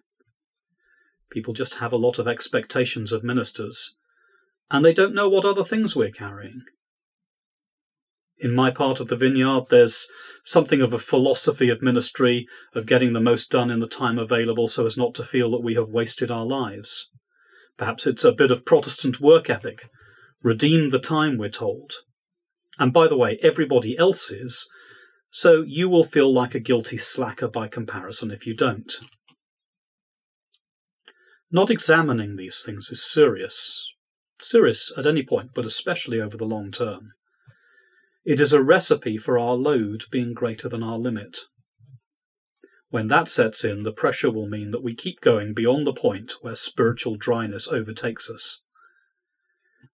People 1.31 1.55
just 1.55 1.77
have 1.77 1.91
a 1.91 1.97
lot 1.97 2.19
of 2.19 2.29
expectations 2.29 3.13
of 3.13 3.25
ministers, 3.25 3.95
and 4.71 4.85
they 4.85 4.93
don't 4.93 5.15
know 5.15 5.27
what 5.27 5.47
other 5.47 5.65
things 5.65 5.97
we're 5.97 6.11
carrying. 6.11 6.65
In 8.39 8.55
my 8.55 8.71
part 8.71 9.01
of 9.01 9.09
the 9.09 9.17
vineyard, 9.17 9.63
there's 9.71 10.07
something 10.45 10.83
of 10.83 10.93
a 10.93 10.99
philosophy 10.99 11.71
of 11.71 11.81
ministry 11.81 12.47
of 12.75 12.85
getting 12.85 13.15
the 13.15 13.19
most 13.19 13.51
done 13.51 13.71
in 13.71 13.81
the 13.81 13.89
time 13.89 14.19
available 14.19 14.69
so 14.69 14.85
as 14.85 14.99
not 14.99 15.15
to 15.15 15.25
feel 15.25 15.51
that 15.53 15.65
we 15.65 15.77
have 15.77 15.89
wasted 15.89 16.31
our 16.31 16.45
lives. 16.45 17.09
Perhaps 17.79 18.07
it's 18.07 18.23
a 18.23 18.33
bit 18.33 18.51
of 18.51 18.67
Protestant 18.67 19.19
work 19.19 19.49
ethic. 19.49 19.89
Redeem 20.43 20.91
the 20.91 20.99
time, 20.99 21.39
we're 21.39 21.49
told. 21.49 21.95
And 22.79 22.93
by 22.93 23.09
the 23.09 23.17
way, 23.17 23.39
everybody 23.43 23.97
else 23.97 24.31
is, 24.31 24.69
so 25.37 25.65
you 25.67 25.89
will 25.89 26.05
feel 26.05 26.33
like 26.33 26.55
a 26.55 26.61
guilty 26.61 26.97
slacker 26.97 27.49
by 27.49 27.67
comparison 27.67 28.31
if 28.31 28.47
you 28.47 28.55
don't. 28.55 29.01
Not 31.51 31.71
examining 31.71 32.37
these 32.37 32.63
things 32.65 32.89
is 32.89 33.05
serious. 33.05 33.85
Serious 34.41 34.93
at 34.97 35.09
any 35.09 35.25
point, 35.25 35.51
but 35.53 35.67
especially 35.67 36.21
over 36.21 36.37
the 36.37 36.45
long 36.45 36.71
term. 36.71 37.15
It 38.25 38.39
is 38.39 38.53
a 38.53 38.63
recipe 38.63 39.17
for 39.17 39.37
our 39.37 39.57
load 39.57 40.05
being 40.09 40.35
greater 40.35 40.69
than 40.69 40.85
our 40.85 40.99
limit. 40.99 41.41
When 42.91 43.09
that 43.09 43.27
sets 43.27 43.65
in, 43.65 43.83
the 43.83 43.91
pressure 43.91 44.31
will 44.31 44.49
mean 44.49 44.71
that 44.71 44.85
we 44.85 44.95
keep 44.95 45.21
going 45.21 45.53
beyond 45.53 45.85
the 45.85 45.93
point 45.93 46.35
where 46.43 46.55
spiritual 46.55 47.17
dryness 47.17 47.67
overtakes 47.67 48.31
us. 48.31 48.61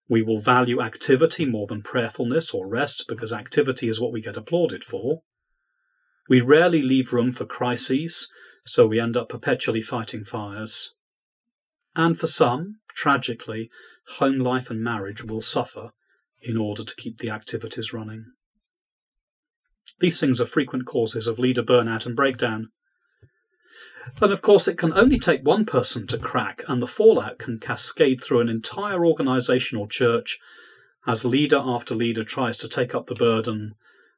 We 0.07 0.21
will 0.21 0.39
value 0.39 0.83
activity 0.83 1.45
more 1.45 1.65
than 1.65 1.81
prayerfulness 1.81 2.51
or 2.51 2.67
rest 2.67 3.05
because 3.07 3.33
activity 3.33 3.87
is 3.87 3.99
what 3.99 4.11
we 4.11 4.21
get 4.21 4.37
applauded 4.37 4.83
for. 4.83 5.23
We 6.29 6.41
rarely 6.41 6.81
leave 6.81 7.13
room 7.13 7.31
for 7.31 7.45
crises, 7.45 8.29
so 8.65 8.87
we 8.87 8.99
end 8.99 9.17
up 9.17 9.29
perpetually 9.29 9.81
fighting 9.81 10.23
fires. 10.23 10.93
And 11.95 12.17
for 12.17 12.27
some, 12.27 12.79
tragically, 12.95 13.69
home 14.17 14.39
life 14.39 14.69
and 14.69 14.81
marriage 14.81 15.23
will 15.23 15.41
suffer 15.41 15.91
in 16.41 16.57
order 16.57 16.83
to 16.83 16.95
keep 16.95 17.17
the 17.17 17.29
activities 17.29 17.93
running. 17.93 18.25
These 19.99 20.19
things 20.19 20.41
are 20.41 20.45
frequent 20.45 20.85
causes 20.85 21.27
of 21.27 21.37
leader 21.37 21.63
burnout 21.63 22.05
and 22.05 22.15
breakdown. 22.15 22.71
And 24.19 24.31
of 24.31 24.41
course, 24.41 24.67
it 24.67 24.77
can 24.77 24.93
only 24.93 25.19
take 25.19 25.45
one 25.45 25.65
person 25.65 26.07
to 26.07 26.17
crack, 26.17 26.63
and 26.67 26.81
the 26.81 26.87
fallout 26.87 27.37
can 27.37 27.59
cascade 27.59 28.23
through 28.23 28.39
an 28.39 28.49
entire 28.49 29.05
organisation 29.05 29.77
or 29.77 29.87
church 29.87 30.39
as 31.05 31.25
leader 31.25 31.61
after 31.63 31.93
leader 31.93 32.23
tries 32.23 32.57
to 32.57 32.67
take 32.67 32.95
up 32.95 33.07
the 33.07 33.15
burden 33.15 33.75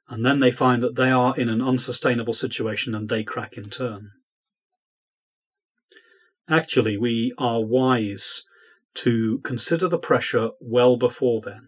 and 0.10 0.25
then 0.25 0.39
they 0.39 0.51
find 0.51 0.83
that 0.83 0.95
they 0.95 1.10
are 1.10 1.36
in 1.38 1.50
an 1.50 1.62
unsustainable 1.62 2.33
situation 2.33 2.93
and 2.93 3.10
they 3.10 3.24
crack 3.24 3.57
in 3.57 3.69
turn. 3.69 4.12
Actually, 6.50 6.98
we 6.98 7.33
are 7.38 7.63
wise 7.63 8.43
to 8.95 9.39
consider 9.43 9.88
the 9.88 9.98
pressure 9.98 10.50
well 10.60 10.98
before 10.98 11.41
then, 11.41 11.67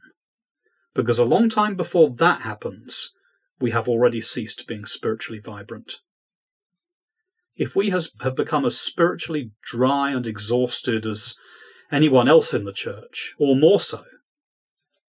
because 0.94 1.18
a 1.18 1.26
long 1.26 1.50
time 1.50 1.76
before 1.76 2.10
that 2.10 2.42
happens, 2.42 3.12
we 3.60 3.72
have 3.72 3.88
already 3.88 4.22
ceased 4.22 4.68
being 4.68 4.86
spiritually 4.86 5.40
vibrant. 5.40 5.96
If 7.56 7.76
we 7.76 7.90
has, 7.92 8.12
have 8.20 8.36
become 8.36 8.66
as 8.66 8.78
spiritually 8.78 9.52
dry 9.64 10.12
and 10.12 10.28
exhausted 10.28 11.06
as 11.06 11.36
anyone 11.92 12.28
else 12.28 12.54
in 12.54 12.66
the 12.66 12.74
church, 12.74 13.34
or 13.40 13.56
more 13.56 13.80
so, 13.80 14.04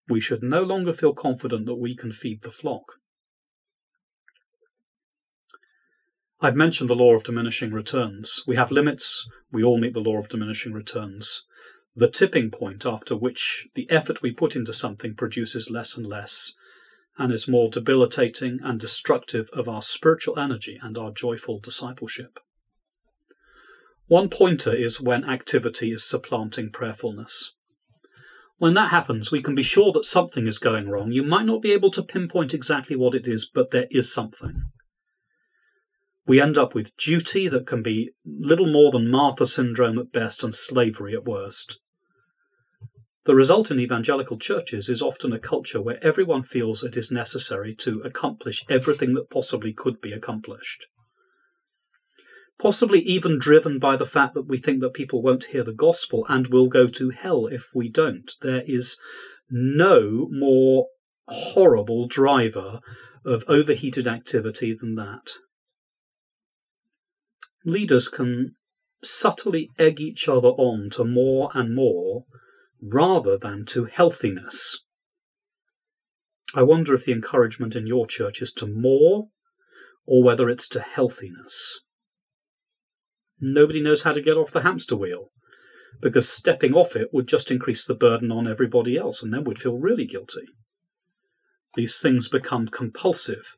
we 0.07 0.19
should 0.19 0.43
no 0.43 0.61
longer 0.61 0.93
feel 0.93 1.13
confident 1.13 1.65
that 1.65 1.75
we 1.75 1.95
can 1.95 2.11
feed 2.11 2.43
the 2.43 2.51
flock. 2.51 2.83
I've 6.45 6.55
mentioned 6.55 6.91
the 6.91 6.95
law 6.95 7.15
of 7.15 7.23
diminishing 7.23 7.71
returns. 7.71 8.43
We 8.45 8.55
have 8.55 8.69
limits, 8.69 9.27
we 9.51 9.63
all 9.63 9.79
meet 9.79 9.95
the 9.95 9.99
law 9.99 10.19
of 10.19 10.29
diminishing 10.29 10.73
returns. 10.73 11.41
The 11.95 12.07
tipping 12.07 12.51
point 12.51 12.85
after 12.85 13.15
which 13.15 13.67
the 13.73 13.89
effort 13.89 14.21
we 14.21 14.31
put 14.31 14.55
into 14.55 14.71
something 14.71 15.15
produces 15.15 15.71
less 15.71 15.97
and 15.97 16.05
less 16.05 16.53
and 17.17 17.33
is 17.33 17.47
more 17.47 17.71
debilitating 17.71 18.59
and 18.63 18.79
destructive 18.79 19.49
of 19.53 19.67
our 19.67 19.81
spiritual 19.81 20.37
energy 20.37 20.77
and 20.83 20.99
our 20.99 21.09
joyful 21.09 21.59
discipleship. 21.59 22.37
One 24.05 24.29
pointer 24.29 24.75
is 24.75 25.01
when 25.01 25.27
activity 25.27 25.91
is 25.91 26.07
supplanting 26.07 26.69
prayerfulness. 26.69 27.55
When 28.57 28.75
that 28.75 28.91
happens, 28.91 29.31
we 29.31 29.41
can 29.41 29.55
be 29.55 29.63
sure 29.63 29.91
that 29.93 30.05
something 30.05 30.45
is 30.45 30.59
going 30.59 30.89
wrong. 30.89 31.11
You 31.11 31.23
might 31.23 31.47
not 31.47 31.63
be 31.63 31.71
able 31.71 31.89
to 31.89 32.03
pinpoint 32.03 32.53
exactly 32.53 32.95
what 32.95 33.15
it 33.15 33.27
is, 33.27 33.49
but 33.51 33.71
there 33.71 33.87
is 33.89 34.13
something. 34.13 34.61
We 36.27 36.41
end 36.41 36.57
up 36.57 36.73
with 36.73 36.97
duty 36.97 37.47
that 37.49 37.67
can 37.67 37.83
be 37.83 38.11
little 38.25 38.65
more 38.65 38.91
than 38.91 39.11
Martha 39.11 39.45
syndrome 39.45 39.99
at 39.99 40.11
best 40.11 40.43
and 40.43 40.55
slavery 40.55 41.13
at 41.13 41.25
worst. 41.25 41.79
The 43.25 43.35
result 43.35 43.69
in 43.69 43.79
evangelical 43.79 44.37
churches 44.37 44.89
is 44.89 45.01
often 45.01 45.33
a 45.33 45.39
culture 45.39 45.81
where 45.81 46.03
everyone 46.03 46.43
feels 46.43 46.83
it 46.83 46.97
is 46.97 47.11
necessary 47.11 47.75
to 47.75 48.01
accomplish 48.01 48.63
everything 48.69 49.13
that 49.13 49.29
possibly 49.29 49.71
could 49.73 50.01
be 50.01 50.13
accomplished. 50.13 50.87
Possibly 52.57 53.01
even 53.01 53.37
driven 53.37 53.77
by 53.77 53.95
the 53.95 54.05
fact 54.05 54.33
that 54.33 54.47
we 54.47 54.57
think 54.57 54.79
that 54.81 54.93
people 54.93 55.21
won't 55.21 55.45
hear 55.45 55.63
the 55.63 55.73
gospel 55.73 56.25
and 56.29 56.47
will 56.47 56.67
go 56.67 56.87
to 56.87 57.09
hell 57.09 57.47
if 57.47 57.65
we 57.73 57.89
don't. 57.89 58.31
There 58.41 58.63
is 58.65 58.97
no 59.49 60.27
more 60.31 60.87
horrible 61.27 62.07
driver 62.07 62.79
of 63.25 63.43
overheated 63.47 64.07
activity 64.07 64.75
than 64.79 64.95
that 64.95 65.33
leaders 67.65 68.07
can 68.07 68.55
subtly 69.03 69.69
egg 69.77 69.99
each 69.99 70.27
other 70.27 70.49
on 70.49 70.89
to 70.91 71.03
more 71.03 71.51
and 71.53 71.75
more 71.75 72.25
rather 72.81 73.37
than 73.37 73.65
to 73.65 73.85
healthiness. 73.85 74.79
I 76.53 76.61
wonder 76.61 76.93
if 76.93 77.05
the 77.05 77.11
encouragement 77.11 77.75
in 77.75 77.87
your 77.87 78.05
church 78.05 78.41
is 78.41 78.51
to 78.53 78.67
more 78.67 79.29
or 80.05 80.23
whether 80.23 80.49
it's 80.49 80.67
to 80.69 80.79
healthiness. 80.79 81.79
Nobody 83.41 83.81
knows 83.81 84.03
how 84.03 84.13
to 84.13 84.21
get 84.21 84.37
off 84.37 84.51
the 84.51 84.61
hamster 84.61 84.95
wheel 84.95 85.31
because 86.01 86.29
stepping 86.29 86.73
off 86.73 86.95
it 86.95 87.09
would 87.11 87.27
just 87.27 87.51
increase 87.51 87.83
the 87.83 87.95
burden 87.95 88.31
on 88.31 88.47
everybody 88.47 88.95
else 88.95 89.23
and 89.23 89.33
then 89.33 89.43
we'd 89.43 89.59
feel 89.59 89.77
really 89.77 90.05
guilty. 90.05 90.45
These 91.73 91.97
things 91.97 92.29
become 92.29 92.67
compulsive, 92.67 93.55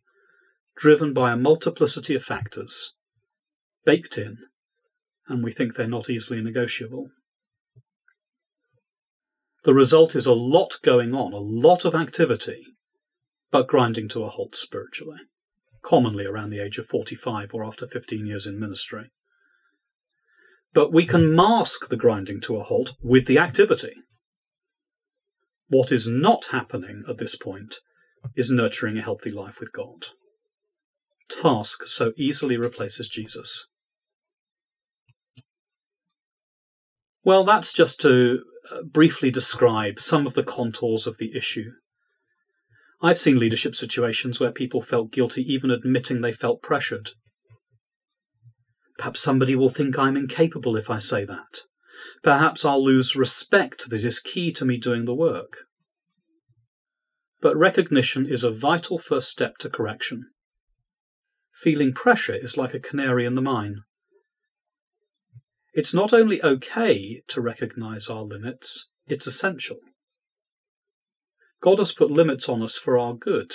driven 0.76 1.14
by 1.14 1.32
a 1.32 1.38
multiplicity 1.38 2.15
of 2.15 2.24
factors 2.24 2.93
baked 3.88 4.17
in, 4.17 4.38
and 5.30 5.41
we 5.41 5.54
think 5.54 5.76
they're 5.76 5.88
not 5.88 6.10
easily 6.10 6.41
negotiable. 6.41 7.08
The 9.63 9.73
result 9.73 10.13
is 10.13 10.26
a 10.26 10.34
lot 10.34 10.76
going 10.84 11.15
on, 11.15 11.32
a 11.32 11.38
lot 11.38 11.86
of 11.86 11.95
activity, 11.95 12.65
but 13.50 13.69
grinding 13.69 14.10
to 14.10 14.26
a 14.26 14.30
halt 14.30 14.58
spiritually, 14.58 15.19
commonly 15.82 16.26
around 16.26 16.50
the 16.50 16.60
age 16.60 16.78
of 16.78 16.86
45 16.88 17.52
or 17.54 17.63
after 17.63 17.88
15 17.88 18.26
years 18.26 18.45
in 18.45 18.60
ministry. 18.60 19.10
But 20.73 20.91
we 20.91 21.06
can 21.06 21.34
mask 21.34 21.88
the 21.88 21.95
grinding 21.95 22.41
to 22.41 22.58
a 22.58 22.63
halt 22.63 22.91
with 23.02 23.26
the 23.26 23.39
activity. 23.39 23.93
What 25.69 25.93
is 25.93 26.06
not 26.06 26.47
happening 26.52 27.04
at 27.08 27.19
this 27.19 27.38
point 27.38 27.76
is 28.36 28.50
nurturing 28.50 28.97
a 28.97 29.02
healthy 29.02 29.32
life 29.32 29.62
with 29.62 29.71
God. 29.71 30.08
Task 31.30 31.88
so 31.88 32.12
easily 32.17 32.58
replaces 32.58 33.08
Jesus. 33.08 33.65
Well, 37.28 37.44
that's 37.44 37.74
just 37.74 38.00
to 38.02 38.40
uh, 38.72 38.84
briefly 38.84 39.32
describe 39.32 40.00
some 40.00 40.26
of 40.26 40.34
the 40.34 40.44
contours 40.44 41.06
of 41.06 41.18
the 41.18 41.36
issue. 41.36 41.72
I've 43.02 43.18
seen 43.18 43.38
leadership 43.38 43.76
situations 43.76 44.40
where 44.40 44.54
people 44.54 44.82
felt 44.82 45.12
guilty 45.12 45.42
even 45.42 45.70
admitting 45.70 46.22
they 46.22 46.32
felt 46.32 46.62
pressured. 46.62 47.10
Perhaps 48.98 49.20
somebody 49.20 49.58
will 49.58 49.68
think 49.68 50.00
I'm 50.00 50.16
incapable 50.16 50.78
if 50.78 50.90
I 50.90 51.00
say 51.00 51.26
that. 51.26 51.63
Perhaps 52.24 52.63
I'll 52.63 52.82
lose 52.82 53.13
respect 53.13 53.90
that 53.90 54.06
is 54.06 54.22
key 54.22 54.54
to 54.54 54.63
me 54.63 54.78
doing 54.78 55.04
the 55.04 55.13
work. 55.13 55.66
But 57.42 57.58
recognition 57.58 58.26
is 58.26 58.46
a 58.46 58.52
vital 58.52 58.98
first 58.98 59.28
step 59.28 59.58
to 59.58 59.70
correction. 59.70 60.28
Feeling 61.62 61.92
pressure 61.92 62.36
is 62.36 62.56
like 62.56 62.74
a 62.74 62.80
canary 62.80 63.26
in 63.26 63.36
the 63.36 63.42
mine. 63.42 63.82
It's 65.78 65.94
not 65.94 66.12
only 66.12 66.44
okay 66.44 67.22
to 67.28 67.40
recognize 67.40 68.08
our 68.08 68.24
limits, 68.24 68.88
it's 69.06 69.28
essential. 69.28 69.78
God 71.62 71.78
has 71.78 71.92
put 71.92 72.10
limits 72.10 72.50
on 72.50 72.63
us 72.63 72.80
for 72.80 72.98
our 72.98 73.13
good, 73.13 73.54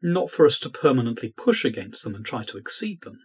not 0.00 0.30
for 0.30 0.46
us 0.46 0.58
to 0.60 0.70
permanently 0.70 1.34
push 1.36 1.66
against 1.66 2.02
them 2.02 2.14
and 2.14 2.24
try 2.24 2.44
to 2.44 2.56
exceed 2.56 3.02
them. 3.02 3.18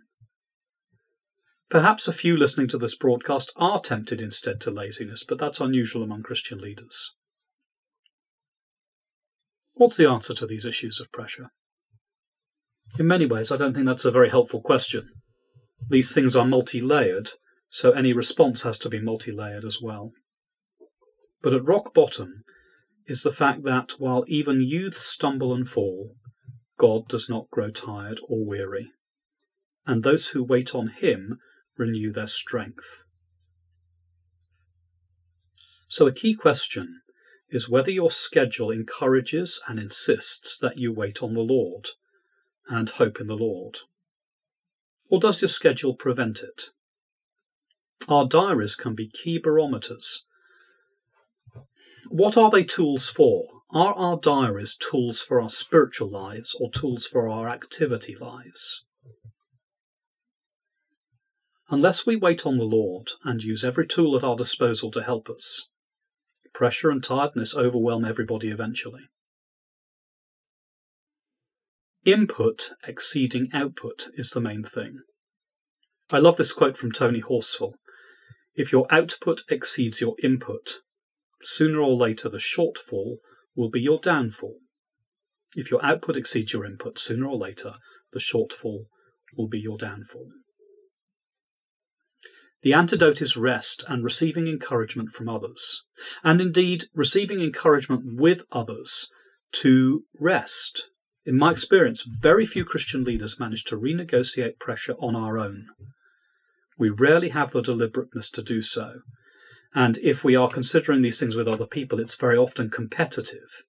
Perhaps 1.70 2.10
a 2.10 2.14
few 2.14 2.36
listening 2.36 2.68
to 2.68 2.78
this 2.78 2.94
broadcast 2.94 3.54
are 3.56 3.80
tempted 3.80 4.20
instead 4.20 4.60
to 4.60 4.70
laziness, 4.70 5.24
but 5.26 5.40
that's 5.40 5.62
unusual 5.62 6.04
among 6.04 6.24
Christian 6.24 6.58
leaders. 6.58 7.14
What's 9.76 9.96
the 9.96 10.10
answer 10.10 10.34
to 10.34 10.46
these 10.46 10.66
issues 10.66 11.00
of 11.00 11.10
pressure? 11.14 11.52
In 13.00 13.08
many 13.08 13.26
ways, 13.26 13.50
I 13.50 13.56
don't 13.56 13.74
think 13.74 13.86
that's 13.86 14.04
a 14.04 14.12
very 14.12 14.30
helpful 14.30 14.60
question. 14.62 15.08
These 15.90 16.14
things 16.14 16.36
are 16.36 16.46
multi 16.46 16.82
layered, 16.82 17.32
so 17.70 17.92
any 17.92 18.14
response 18.14 18.62
has 18.62 18.78
to 18.80 18.90
be 18.90 19.00
multi 19.00 19.32
layered 19.32 19.66
as 19.66 19.82
well. 19.82 20.12
But 21.42 21.54
at 21.54 21.66
rock 21.66 21.94
bottom 21.94 22.44
is 23.06 23.24
the 23.24 23.32
fact 23.32 23.64
that 23.64 24.00
while 24.00 24.26
even 24.28 24.62
youths 24.62 25.02
stumble 25.02 25.54
and 25.54 25.70
fall, 25.70 26.16
God 26.78 27.08
does 27.08 27.30
not 27.30 27.50
grow 27.50 27.72
tired 27.72 28.20
or 28.28 28.46
weary, 28.46 28.92
and 29.86 30.04
those 30.04 30.30
who 30.30 30.44
wait 30.44 30.76
on 30.76 30.90
Him 30.90 31.40
renew 31.78 32.12
their 32.12 32.28
strength. 32.28 33.04
So, 35.88 36.06
a 36.06 36.14
key 36.14 36.34
question 36.34 37.02
is 37.50 37.70
whether 37.70 37.92
your 37.92 38.12
schedule 38.12 38.72
encourages 38.72 39.62
and 39.68 39.80
insists 39.80 40.58
that 40.58 40.78
you 40.78 40.92
wait 40.92 41.24
on 41.24 41.34
the 41.34 41.42
Lord 41.42 41.88
and 42.68 42.90
hope 42.90 43.22
in 43.22 43.28
the 43.28 43.38
Lord. 43.38 43.78
Or 45.10 45.20
does 45.20 45.42
your 45.42 45.50
schedule 45.50 45.96
prevent 45.96 46.40
it? 46.40 46.70
Our 48.08 48.28
diaries 48.28 48.76
can 48.76 48.96
be 48.96 49.10
key 49.10 49.40
barometers. 49.40 50.24
What 52.10 52.38
are 52.38 52.50
they 52.50 52.64
tools 52.64 53.10
for? 53.10 53.48
Are 53.72 53.94
our 53.94 54.18
diaries 54.18 54.76
tools 54.78 55.20
for 55.20 55.42
our 55.42 55.50
spiritual 55.50 56.10
lives 56.10 56.56
or 56.60 56.72
tools 56.72 57.06
for 57.06 57.28
our 57.28 57.50
activity 57.50 58.16
lives? 58.16 58.84
Unless 61.70 62.06
we 62.06 62.16
wait 62.16 62.46
on 62.46 62.58
the 62.58 62.64
Lord 62.64 63.12
and 63.26 63.44
use 63.44 63.66
every 63.66 63.86
tool 63.86 64.16
at 64.16 64.24
our 64.24 64.38
disposal 64.38 64.90
to 64.92 65.04
help 65.04 65.30
us, 65.30 65.68
pressure 66.54 66.90
and 66.90 67.04
tiredness 67.04 67.54
overwhelm 67.54 68.06
everybody 68.06 68.50
eventually. 68.50 69.10
Input 72.08 72.72
exceeding 72.88 73.50
output 73.52 74.08
is 74.14 74.30
the 74.30 74.40
main 74.40 74.64
thing. 74.64 75.02
I 76.10 76.20
love 76.20 76.38
this 76.38 76.54
quote 76.54 76.78
from 76.78 76.94
Tony 76.94 77.22
Horsfall. 77.22 77.74
If 78.56 78.72
your 78.72 78.88
output 78.90 79.42
exceeds 79.50 80.00
your 80.00 80.16
input, 80.24 80.76
sooner 81.42 81.82
or 81.82 81.98
later 81.98 82.30
the 82.30 82.38
shortfall 82.38 83.18
will 83.58 83.70
be 83.70 83.82
your 83.82 84.00
downfall. 84.00 84.56
If 85.58 85.70
your 85.70 85.84
output 85.84 86.16
exceeds 86.16 86.54
your 86.54 86.66
input, 86.66 86.98
sooner 86.98 87.28
or 87.28 87.36
later 87.36 87.74
the 88.14 88.20
shortfall 88.20 88.86
will 89.38 89.50
be 89.50 89.60
your 89.60 89.78
downfall. 89.78 90.30
The 92.64 92.72
antidote 92.72 93.22
is 93.22 93.36
rest 93.36 93.84
and 93.86 94.02
receiving 94.02 94.48
encouragement 94.48 95.10
from 95.10 95.28
others, 95.28 95.84
and 96.24 96.40
indeed 96.40 96.86
receiving 96.94 97.42
encouragement 97.42 98.04
with 98.18 98.44
others 98.54 99.10
to 99.56 100.06
rest 100.18 100.88
in 101.28 101.38
my 101.38 101.52
experience, 101.52 102.04
very 102.04 102.46
few 102.46 102.64
Christian 102.64 103.04
leaders 103.04 103.38
manage 103.38 103.66
to 103.66 103.78
renegotiate 103.78 104.60
pressure 104.60 104.94
on 104.94 105.14
our 105.14 105.38
own. 105.38 105.66
We 106.80 106.90
rarely 106.90 107.30
have 107.30 107.52
the 107.52 107.62
deliberateness 107.62 108.30
to 108.30 108.42
do 108.42 108.62
so. 108.62 109.02
And 109.76 109.98
if 109.98 110.24
we 110.24 110.38
are 110.38 110.50
considering 110.50 111.02
these 111.02 111.20
things 111.20 111.36
with 111.36 111.50
other 111.50 111.66
people, 111.66 112.00
it's 112.00 112.16
very 112.16 112.38
often 112.38 112.70
competitive. 112.70 113.64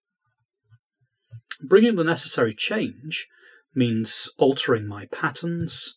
Bringing 1.61 1.97
the 1.97 2.05
necessary 2.05 2.55
change 2.55 3.27
means 3.75 4.31
altering 4.39 4.87
my 4.87 5.07
patterns, 5.07 5.97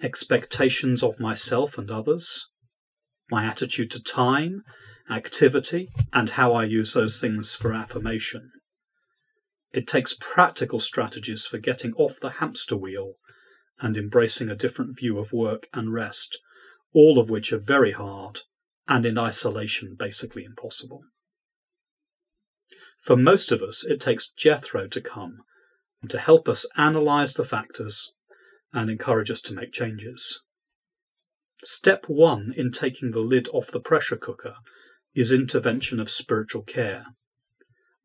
expectations 0.00 1.02
of 1.02 1.18
myself 1.18 1.76
and 1.76 1.90
others, 1.90 2.46
my 3.32 3.44
attitude 3.44 3.90
to 3.90 4.00
time, 4.00 4.62
activity, 5.10 5.88
and 6.12 6.30
how 6.30 6.52
I 6.52 6.66
use 6.66 6.92
those 6.92 7.20
things 7.20 7.56
for 7.56 7.74
affirmation. 7.74 8.52
It 9.72 9.86
takes 9.86 10.16
practical 10.18 10.80
strategies 10.80 11.46
for 11.46 11.58
getting 11.58 11.92
off 11.94 12.18
the 12.20 12.30
hamster 12.30 12.76
wheel 12.76 13.14
and 13.80 13.96
embracing 13.96 14.50
a 14.50 14.56
different 14.56 14.98
view 14.98 15.18
of 15.18 15.32
work 15.32 15.68
and 15.72 15.92
rest, 15.92 16.38
all 16.92 17.18
of 17.18 17.30
which 17.30 17.52
are 17.52 17.58
very 17.58 17.92
hard 17.92 18.40
and 18.88 19.06
in 19.06 19.16
isolation 19.16 19.94
basically 19.98 20.44
impossible. 20.44 21.02
For 23.00 23.16
most 23.16 23.52
of 23.52 23.62
us, 23.62 23.84
it 23.84 24.00
takes 24.00 24.30
Jethro 24.30 24.86
to 24.88 25.00
come 25.00 25.38
and 26.02 26.10
to 26.10 26.18
help 26.18 26.48
us 26.48 26.66
analyze 26.76 27.34
the 27.34 27.44
factors 27.44 28.12
and 28.72 28.90
encourage 28.90 29.30
us 29.30 29.40
to 29.42 29.54
make 29.54 29.72
changes. 29.72 30.40
Step 31.62 32.06
one 32.08 32.52
in 32.56 32.72
taking 32.72 33.10
the 33.10 33.20
lid 33.20 33.48
off 33.48 33.70
the 33.70 33.80
pressure 33.80 34.16
cooker 34.16 34.54
is 35.14 35.32
intervention 35.32 36.00
of 36.00 36.10
spiritual 36.10 36.62
care, 36.62 37.06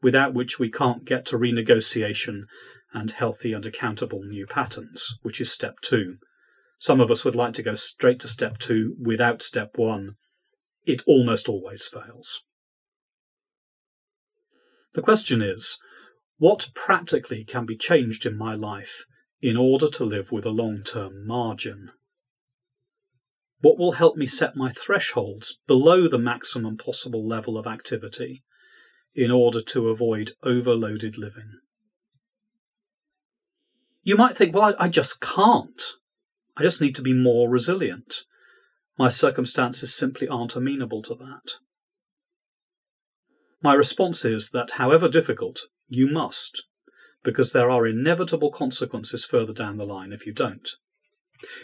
without 0.05 0.35
which 0.35 0.59
we 0.59 0.69
can't 0.69 1.03
get 1.03 1.25
to 1.25 1.35
renegotiation 1.35 2.43
and 2.93 3.09
healthy 3.09 3.53
and 3.53 3.65
accountable 3.65 4.21
new 4.21 4.45
patterns, 4.45 5.15
which 5.23 5.41
is 5.41 5.51
step 5.51 5.77
two. 5.81 6.17
Some 6.77 7.01
of 7.01 7.09
us 7.09 7.25
would 7.25 7.35
like 7.35 7.55
to 7.55 7.63
go 7.63 7.73
straight 7.73 8.19
to 8.19 8.27
step 8.27 8.59
two 8.59 8.95
without 9.01 9.41
step 9.41 9.71
one. 9.77 10.17
It 10.85 11.01
almost 11.07 11.49
always 11.49 11.87
fails. 11.87 12.43
The 14.93 15.01
question 15.01 15.41
is 15.41 15.79
what 16.37 16.69
practically 16.75 17.43
can 17.43 17.65
be 17.65 17.75
changed 17.75 18.27
in 18.27 18.37
my 18.37 18.53
life 18.53 19.05
in 19.41 19.57
order 19.57 19.87
to 19.87 20.05
live 20.05 20.31
with 20.31 20.45
a 20.45 20.51
long 20.51 20.83
term 20.83 21.25
margin? 21.25 21.89
What 23.61 23.79
will 23.79 23.93
help 23.93 24.17
me 24.17 24.27
set 24.27 24.55
my 24.55 24.69
thresholds 24.71 25.57
below 25.65 26.07
the 26.07 26.19
maximum 26.19 26.77
possible 26.77 27.27
level 27.27 27.57
of 27.57 27.65
activity 27.65 28.43
in 29.15 29.32
order 29.32 29.62
to 29.62 29.89
avoid 29.89 30.32
overloaded 30.43 31.17
living? 31.17 31.60
You 34.04 34.15
might 34.15 34.38
think, 34.38 34.54
well, 34.54 34.75
I, 34.78 34.88
just 34.88 35.19
can't. 35.19 35.82
I 36.56 36.62
just 36.62 36.80
need 36.80 36.93
to 36.95 37.01
be 37.01 37.13
more 37.13 37.49
resilient. 37.49 38.21
My 38.97 39.10
circumstances 39.10 39.95
simply 39.95 40.28
aren't 40.28 40.56
amenable 40.56 41.01
to 41.04 41.15
that. 41.15 41.54
My 43.63 43.73
response 43.73 44.23
is 44.23 44.51
that, 44.51 44.71
however 44.71 45.10
difficult, 45.10 45.62
you 45.88 46.08
must, 46.08 46.63
because 47.23 47.51
there 47.51 47.71
are 47.71 47.88
inevitable 47.88 48.51
consequences 48.51 49.25
further 49.25 49.54
down 49.54 49.78
the 49.78 49.86
line 49.86 50.13
if 50.13 50.28
you 50.28 50.34
don't. 50.34 50.69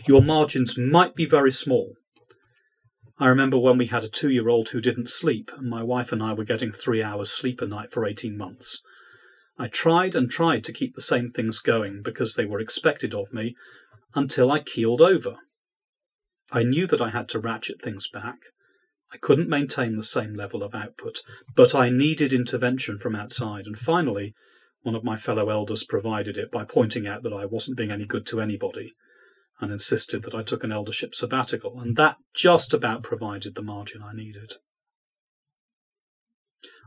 Your 0.08 0.22
margins 0.22 0.78
might 0.78 1.16
be 1.16 1.26
very 1.26 1.52
small. 1.52 1.94
I 3.22 3.28
remember 3.28 3.60
when 3.60 3.78
we 3.78 3.86
had 3.86 4.04
a 4.04 4.10
two 4.10 4.32
year 4.32 4.50
old 4.50 4.70
who 4.70 4.82
didn't 4.82 5.08
sleep, 5.08 5.52
and 5.56 5.70
my 5.70 5.84
wife 5.84 6.12
and 6.12 6.24
I 6.24 6.34
were 6.34 6.44
getting 6.44 6.72
three 6.72 7.04
hours 7.04 7.30
sleep 7.30 7.62
a 7.62 7.68
night 7.68 7.92
for 7.92 8.04
18 8.04 8.36
months. 8.36 8.82
I 9.60 9.68
tried 9.68 10.16
and 10.16 10.28
tried 10.28 10.64
to 10.64 10.74
keep 10.74 10.96
the 10.96 11.04
same 11.04 11.30
things 11.30 11.60
going 11.60 12.02
because 12.02 12.34
they 12.34 12.46
were 12.46 12.60
expected 12.60 13.14
of 13.14 13.32
me 13.32 13.56
until 14.16 14.52
I 14.52 14.58
keeled 14.58 15.02
over. 15.02 15.38
I 16.52 16.64
knew 16.64 16.88
that 16.88 17.00
I 17.00 17.12
had 17.12 17.30
to 17.30 17.40
ratchet 17.40 17.80
things 17.80 18.08
back. 18.08 18.40
I 19.14 19.18
couldn't 19.18 19.48
maintain 19.48 19.98
the 19.98 20.04
same 20.04 20.34
level 20.34 20.64
of 20.64 20.74
output, 20.74 21.22
but 21.56 21.76
I 21.76 21.92
needed 21.92 22.34
intervention 22.34 22.98
from 22.98 23.16
outside, 23.16 23.68
and 23.68 23.78
finally, 23.78 24.34
one 24.82 24.96
of 24.96 25.04
my 25.04 25.16
fellow 25.16 25.50
elders 25.50 25.84
provided 25.84 26.38
it 26.38 26.50
by 26.50 26.64
pointing 26.64 27.06
out 27.06 27.22
that 27.22 27.34
I 27.34 27.46
wasn't 27.46 27.78
being 27.78 27.92
any 27.92 28.06
good 28.06 28.26
to 28.26 28.42
anybody 28.42 28.96
and 29.62 29.72
insisted 29.72 30.24
that 30.24 30.34
I 30.34 30.44
took 30.44 30.64
an 30.64 30.72
eldership 30.72 31.16
sabbatical, 31.16 31.80
and 31.80 31.96
that 31.96 32.18
just 32.34 32.74
about 32.74 33.04
provided 33.04 33.56
the 33.56 33.62
margin 33.62 34.02
I 34.04 34.14
needed. 34.14 34.56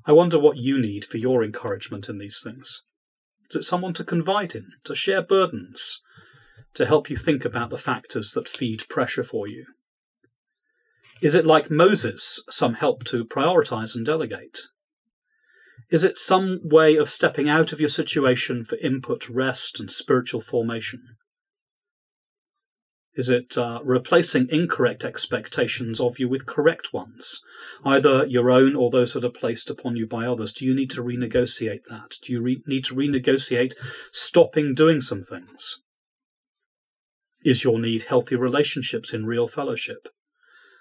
I 0.04 0.12
wonder 0.12 0.38
what 0.38 0.58
you 0.58 0.78
need 0.78 1.04
for 1.04 1.16
your 1.16 1.42
encouragement 1.42 2.08
in 2.08 2.18
these 2.18 2.40
things. 2.42 2.82
Is 3.48 3.56
it 3.56 3.62
someone 3.62 3.94
to 3.94 4.04
confide 4.04 4.54
in, 4.54 4.72
to 4.84 4.94
share 4.94 5.22
burdens, 5.22 6.00
to 6.74 6.84
help 6.84 7.08
you 7.08 7.16
think 7.16 7.44
about 7.44 7.70
the 7.70 7.78
factors 7.78 8.32
that 8.32 8.48
feed 8.48 8.88
pressure 8.88 9.24
for 9.24 9.48
you? 9.48 9.64
Is 11.22 11.34
it 11.34 11.46
like 11.46 11.70
Moses, 11.70 12.42
some 12.50 12.74
help 12.74 13.04
to 13.04 13.24
prioritize 13.24 13.94
and 13.94 14.04
delegate? 14.04 14.60
Is 15.90 16.02
it 16.02 16.18
some 16.18 16.60
way 16.64 16.96
of 16.96 17.08
stepping 17.08 17.48
out 17.48 17.72
of 17.72 17.80
your 17.80 17.88
situation 17.88 18.64
for 18.64 18.76
input, 18.78 19.28
rest, 19.28 19.78
and 19.78 19.90
spiritual 19.90 20.40
formation? 20.40 21.16
Is 23.16 23.28
it 23.28 23.56
uh, 23.56 23.78
replacing 23.84 24.48
incorrect 24.50 25.04
expectations 25.04 26.00
of 26.00 26.18
you 26.18 26.28
with 26.28 26.46
correct 26.46 26.92
ones, 26.92 27.40
either 27.84 28.26
your 28.26 28.50
own 28.50 28.74
or 28.74 28.90
those 28.90 29.12
that 29.12 29.24
are 29.24 29.30
placed 29.30 29.70
upon 29.70 29.94
you 29.94 30.06
by 30.06 30.26
others? 30.26 30.52
Do 30.52 30.64
you 30.64 30.74
need 30.74 30.90
to 30.90 31.02
renegotiate 31.02 31.84
that? 31.88 32.16
Do 32.22 32.32
you 32.32 32.42
re- 32.42 32.62
need 32.66 32.84
to 32.86 32.94
renegotiate 32.94 33.74
stopping 34.10 34.74
doing 34.74 35.00
some 35.00 35.22
things? 35.22 35.78
Is 37.44 37.62
your 37.62 37.78
need 37.78 38.04
healthy 38.04 38.34
relationships 38.34 39.12
in 39.12 39.26
real 39.26 39.46
fellowship? 39.46 40.08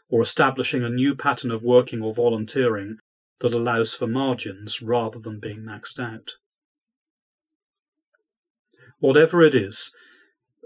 Or 0.10 0.22
establishing 0.22 0.84
a 0.84 0.90
new 0.90 1.16
pattern 1.16 1.52
of 1.52 1.64
working 1.64 2.02
or 2.02 2.14
volunteering 2.16 2.98
that 3.42 3.54
allows 3.54 3.94
for 3.94 4.08
margins 4.08 4.82
rather 4.82 5.20
than 5.20 5.40
being 5.40 5.62
maxed 5.62 6.00
out? 6.00 6.32
Whatever 9.00 9.44
it 9.44 9.54
is, 9.54 9.92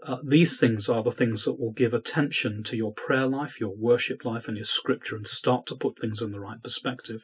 uh, 0.08 0.18
these 0.24 0.58
things 0.58 0.88
are 0.88 1.04
the 1.04 1.12
things 1.12 1.44
that 1.44 1.60
will 1.60 1.74
give 1.74 1.94
attention 1.94 2.64
to 2.64 2.78
your 2.78 2.94
prayer 2.94 3.28
life, 3.28 3.60
your 3.60 3.76
worship 3.76 4.24
life, 4.24 4.48
and 4.48 4.56
your 4.56 4.66
scripture 4.66 5.18
and 5.18 5.28
start 5.28 5.66
to 5.66 5.76
put 5.76 6.00
things 6.00 6.22
in 6.22 6.32
the 6.32 6.40
right 6.40 6.64
perspective. 6.64 7.24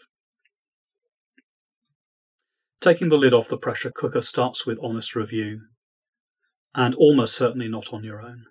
Taking 2.81 3.07
the 3.07 3.17
lid 3.17 3.33
off 3.33 3.47
the 3.47 3.57
pressure 3.57 3.91
cooker 3.95 4.21
starts 4.21 4.65
with 4.65 4.77
honest 4.83 5.15
review, 5.15 5.61
and 6.75 6.93
almost 6.95 7.35
certainly 7.35 7.69
not 7.69 7.93
on 7.93 8.03
your 8.03 8.21
own. 8.21 8.43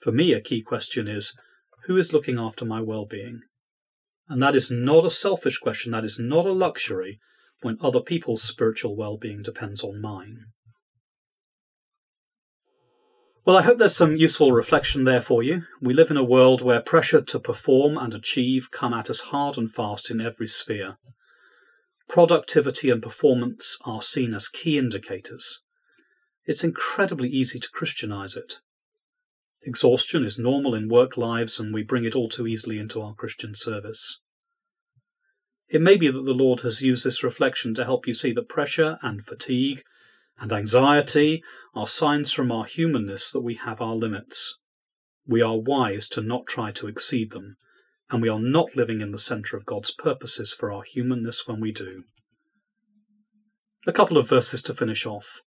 For 0.00 0.10
me, 0.10 0.32
a 0.32 0.40
key 0.40 0.62
question 0.62 1.06
is 1.06 1.32
who 1.84 1.96
is 1.96 2.12
looking 2.12 2.38
after 2.38 2.64
my 2.64 2.80
well 2.80 3.06
being? 3.06 3.42
And 4.28 4.42
that 4.42 4.56
is 4.56 4.72
not 4.72 5.04
a 5.04 5.10
selfish 5.10 5.58
question, 5.58 5.92
that 5.92 6.04
is 6.04 6.18
not 6.18 6.46
a 6.46 6.52
luxury 6.52 7.20
when 7.62 7.78
other 7.80 8.00
people's 8.00 8.42
spiritual 8.42 8.96
well 8.96 9.16
being 9.16 9.42
depends 9.42 9.84
on 9.84 10.00
mine. 10.00 10.46
Well, 13.46 13.56
I 13.56 13.62
hope 13.62 13.78
there's 13.78 13.96
some 13.96 14.16
useful 14.16 14.52
reflection 14.52 15.04
there 15.04 15.22
for 15.22 15.42
you. 15.42 15.62
We 15.80 15.94
live 15.94 16.10
in 16.10 16.18
a 16.18 16.24
world 16.24 16.60
where 16.60 16.82
pressure 16.82 17.22
to 17.22 17.40
perform 17.40 17.96
and 17.96 18.12
achieve 18.12 18.70
come 18.70 18.92
at 18.92 19.08
us 19.08 19.20
hard 19.20 19.56
and 19.56 19.72
fast 19.72 20.10
in 20.10 20.20
every 20.20 20.46
sphere. 20.46 20.98
Productivity 22.06 22.90
and 22.90 23.02
performance 23.02 23.78
are 23.86 24.02
seen 24.02 24.34
as 24.34 24.46
key 24.46 24.76
indicators. 24.76 25.60
It's 26.44 26.62
incredibly 26.62 27.30
easy 27.30 27.58
to 27.60 27.70
Christianize 27.72 28.36
it. 28.36 28.56
Exhaustion 29.62 30.22
is 30.22 30.38
normal 30.38 30.74
in 30.74 30.88
work 30.88 31.16
lives, 31.16 31.58
and 31.58 31.72
we 31.72 31.82
bring 31.82 32.04
it 32.04 32.14
all 32.14 32.28
too 32.28 32.46
easily 32.46 32.78
into 32.78 33.00
our 33.00 33.14
Christian 33.14 33.54
service. 33.54 34.18
It 35.68 35.80
may 35.80 35.96
be 35.96 36.10
that 36.10 36.24
the 36.24 36.32
Lord 36.32 36.60
has 36.60 36.82
used 36.82 37.04
this 37.04 37.22
reflection 37.22 37.74
to 37.74 37.84
help 37.84 38.06
you 38.06 38.12
see 38.12 38.32
that 38.32 38.48
pressure 38.48 38.98
and 39.00 39.24
fatigue 39.24 39.82
and 40.40 40.52
anxiety 40.52 41.44
are 41.74 41.86
signs 41.86 42.32
from 42.32 42.50
our 42.50 42.64
humanness 42.64 43.30
that 43.30 43.42
we 43.42 43.54
have 43.56 43.80
our 43.80 43.94
limits. 43.94 44.56
We 45.26 45.42
are 45.42 45.58
wise 45.58 46.08
to 46.08 46.22
not 46.22 46.46
try 46.46 46.72
to 46.72 46.88
exceed 46.88 47.30
them, 47.30 47.56
and 48.10 48.22
we 48.22 48.28
are 48.28 48.40
not 48.40 48.74
living 48.74 49.02
in 49.02 49.12
the 49.12 49.18
centre 49.18 49.56
of 49.56 49.66
God's 49.66 49.90
purposes 49.90 50.52
for 50.52 50.72
our 50.72 50.82
humanness 50.82 51.46
when 51.46 51.60
we 51.60 51.72
do. 51.72 52.04
A 53.86 53.92
couple 53.92 54.16
of 54.16 54.28
verses 54.28 54.62
to 54.62 54.74
finish 54.74 55.06
off. 55.06 55.40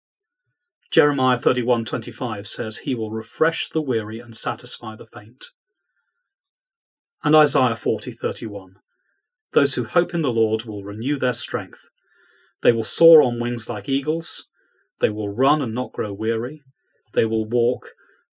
Jeremiah 0.90 1.38
31:25 1.38 2.46
says, 2.46 2.78
"He 2.78 2.94
will 2.94 3.10
refresh 3.10 3.70
the 3.70 3.80
weary 3.80 4.20
and 4.20 4.36
satisfy 4.36 4.94
the 4.94 5.06
faint." 5.06 5.46
And 7.24 7.34
Isaiah 7.34 7.76
40:31, 7.76 8.76
"Those 9.52 9.74
who 9.74 9.84
hope 9.84 10.12
in 10.12 10.20
the 10.20 10.32
Lord 10.32 10.64
will 10.64 10.84
renew 10.84 11.18
their 11.18 11.32
strength. 11.32 11.88
They 12.60 12.72
will 12.72 12.84
soar 12.84 13.22
on 13.22 13.40
wings 13.40 13.68
like 13.70 13.88
eagles. 13.88 14.48
They 15.02 15.10
will 15.10 15.28
run 15.28 15.60
and 15.60 15.74
not 15.74 15.92
grow 15.92 16.10
weary. 16.12 16.62
They 17.12 17.26
will 17.26 17.44
walk 17.44 17.90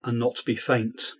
and 0.04 0.20
not 0.20 0.44
be 0.46 0.56
faint. 0.56 1.14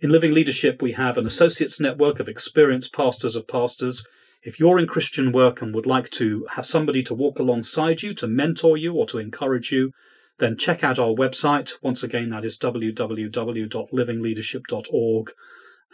In 0.00 0.10
Living 0.10 0.32
Leadership, 0.32 0.80
we 0.80 0.92
have 0.92 1.18
an 1.18 1.26
associates 1.26 1.80
network 1.80 2.20
of 2.20 2.28
experienced 2.28 2.92
pastors 2.92 3.34
of 3.34 3.48
pastors. 3.48 4.04
If 4.44 4.60
you're 4.60 4.78
in 4.78 4.86
Christian 4.86 5.32
work 5.32 5.60
and 5.60 5.74
would 5.74 5.86
like 5.86 6.08
to 6.10 6.46
have 6.52 6.66
somebody 6.66 7.02
to 7.02 7.14
walk 7.14 7.40
alongside 7.40 8.02
you, 8.02 8.14
to 8.14 8.28
mentor 8.28 8.76
you, 8.76 8.94
or 8.94 9.06
to 9.06 9.18
encourage 9.18 9.72
you, 9.72 9.90
then 10.38 10.56
check 10.56 10.84
out 10.84 11.00
our 11.00 11.12
website. 11.12 11.72
Once 11.82 12.04
again, 12.04 12.28
that 12.28 12.44
is 12.44 12.56
www.livingleadership.org, 12.56 15.32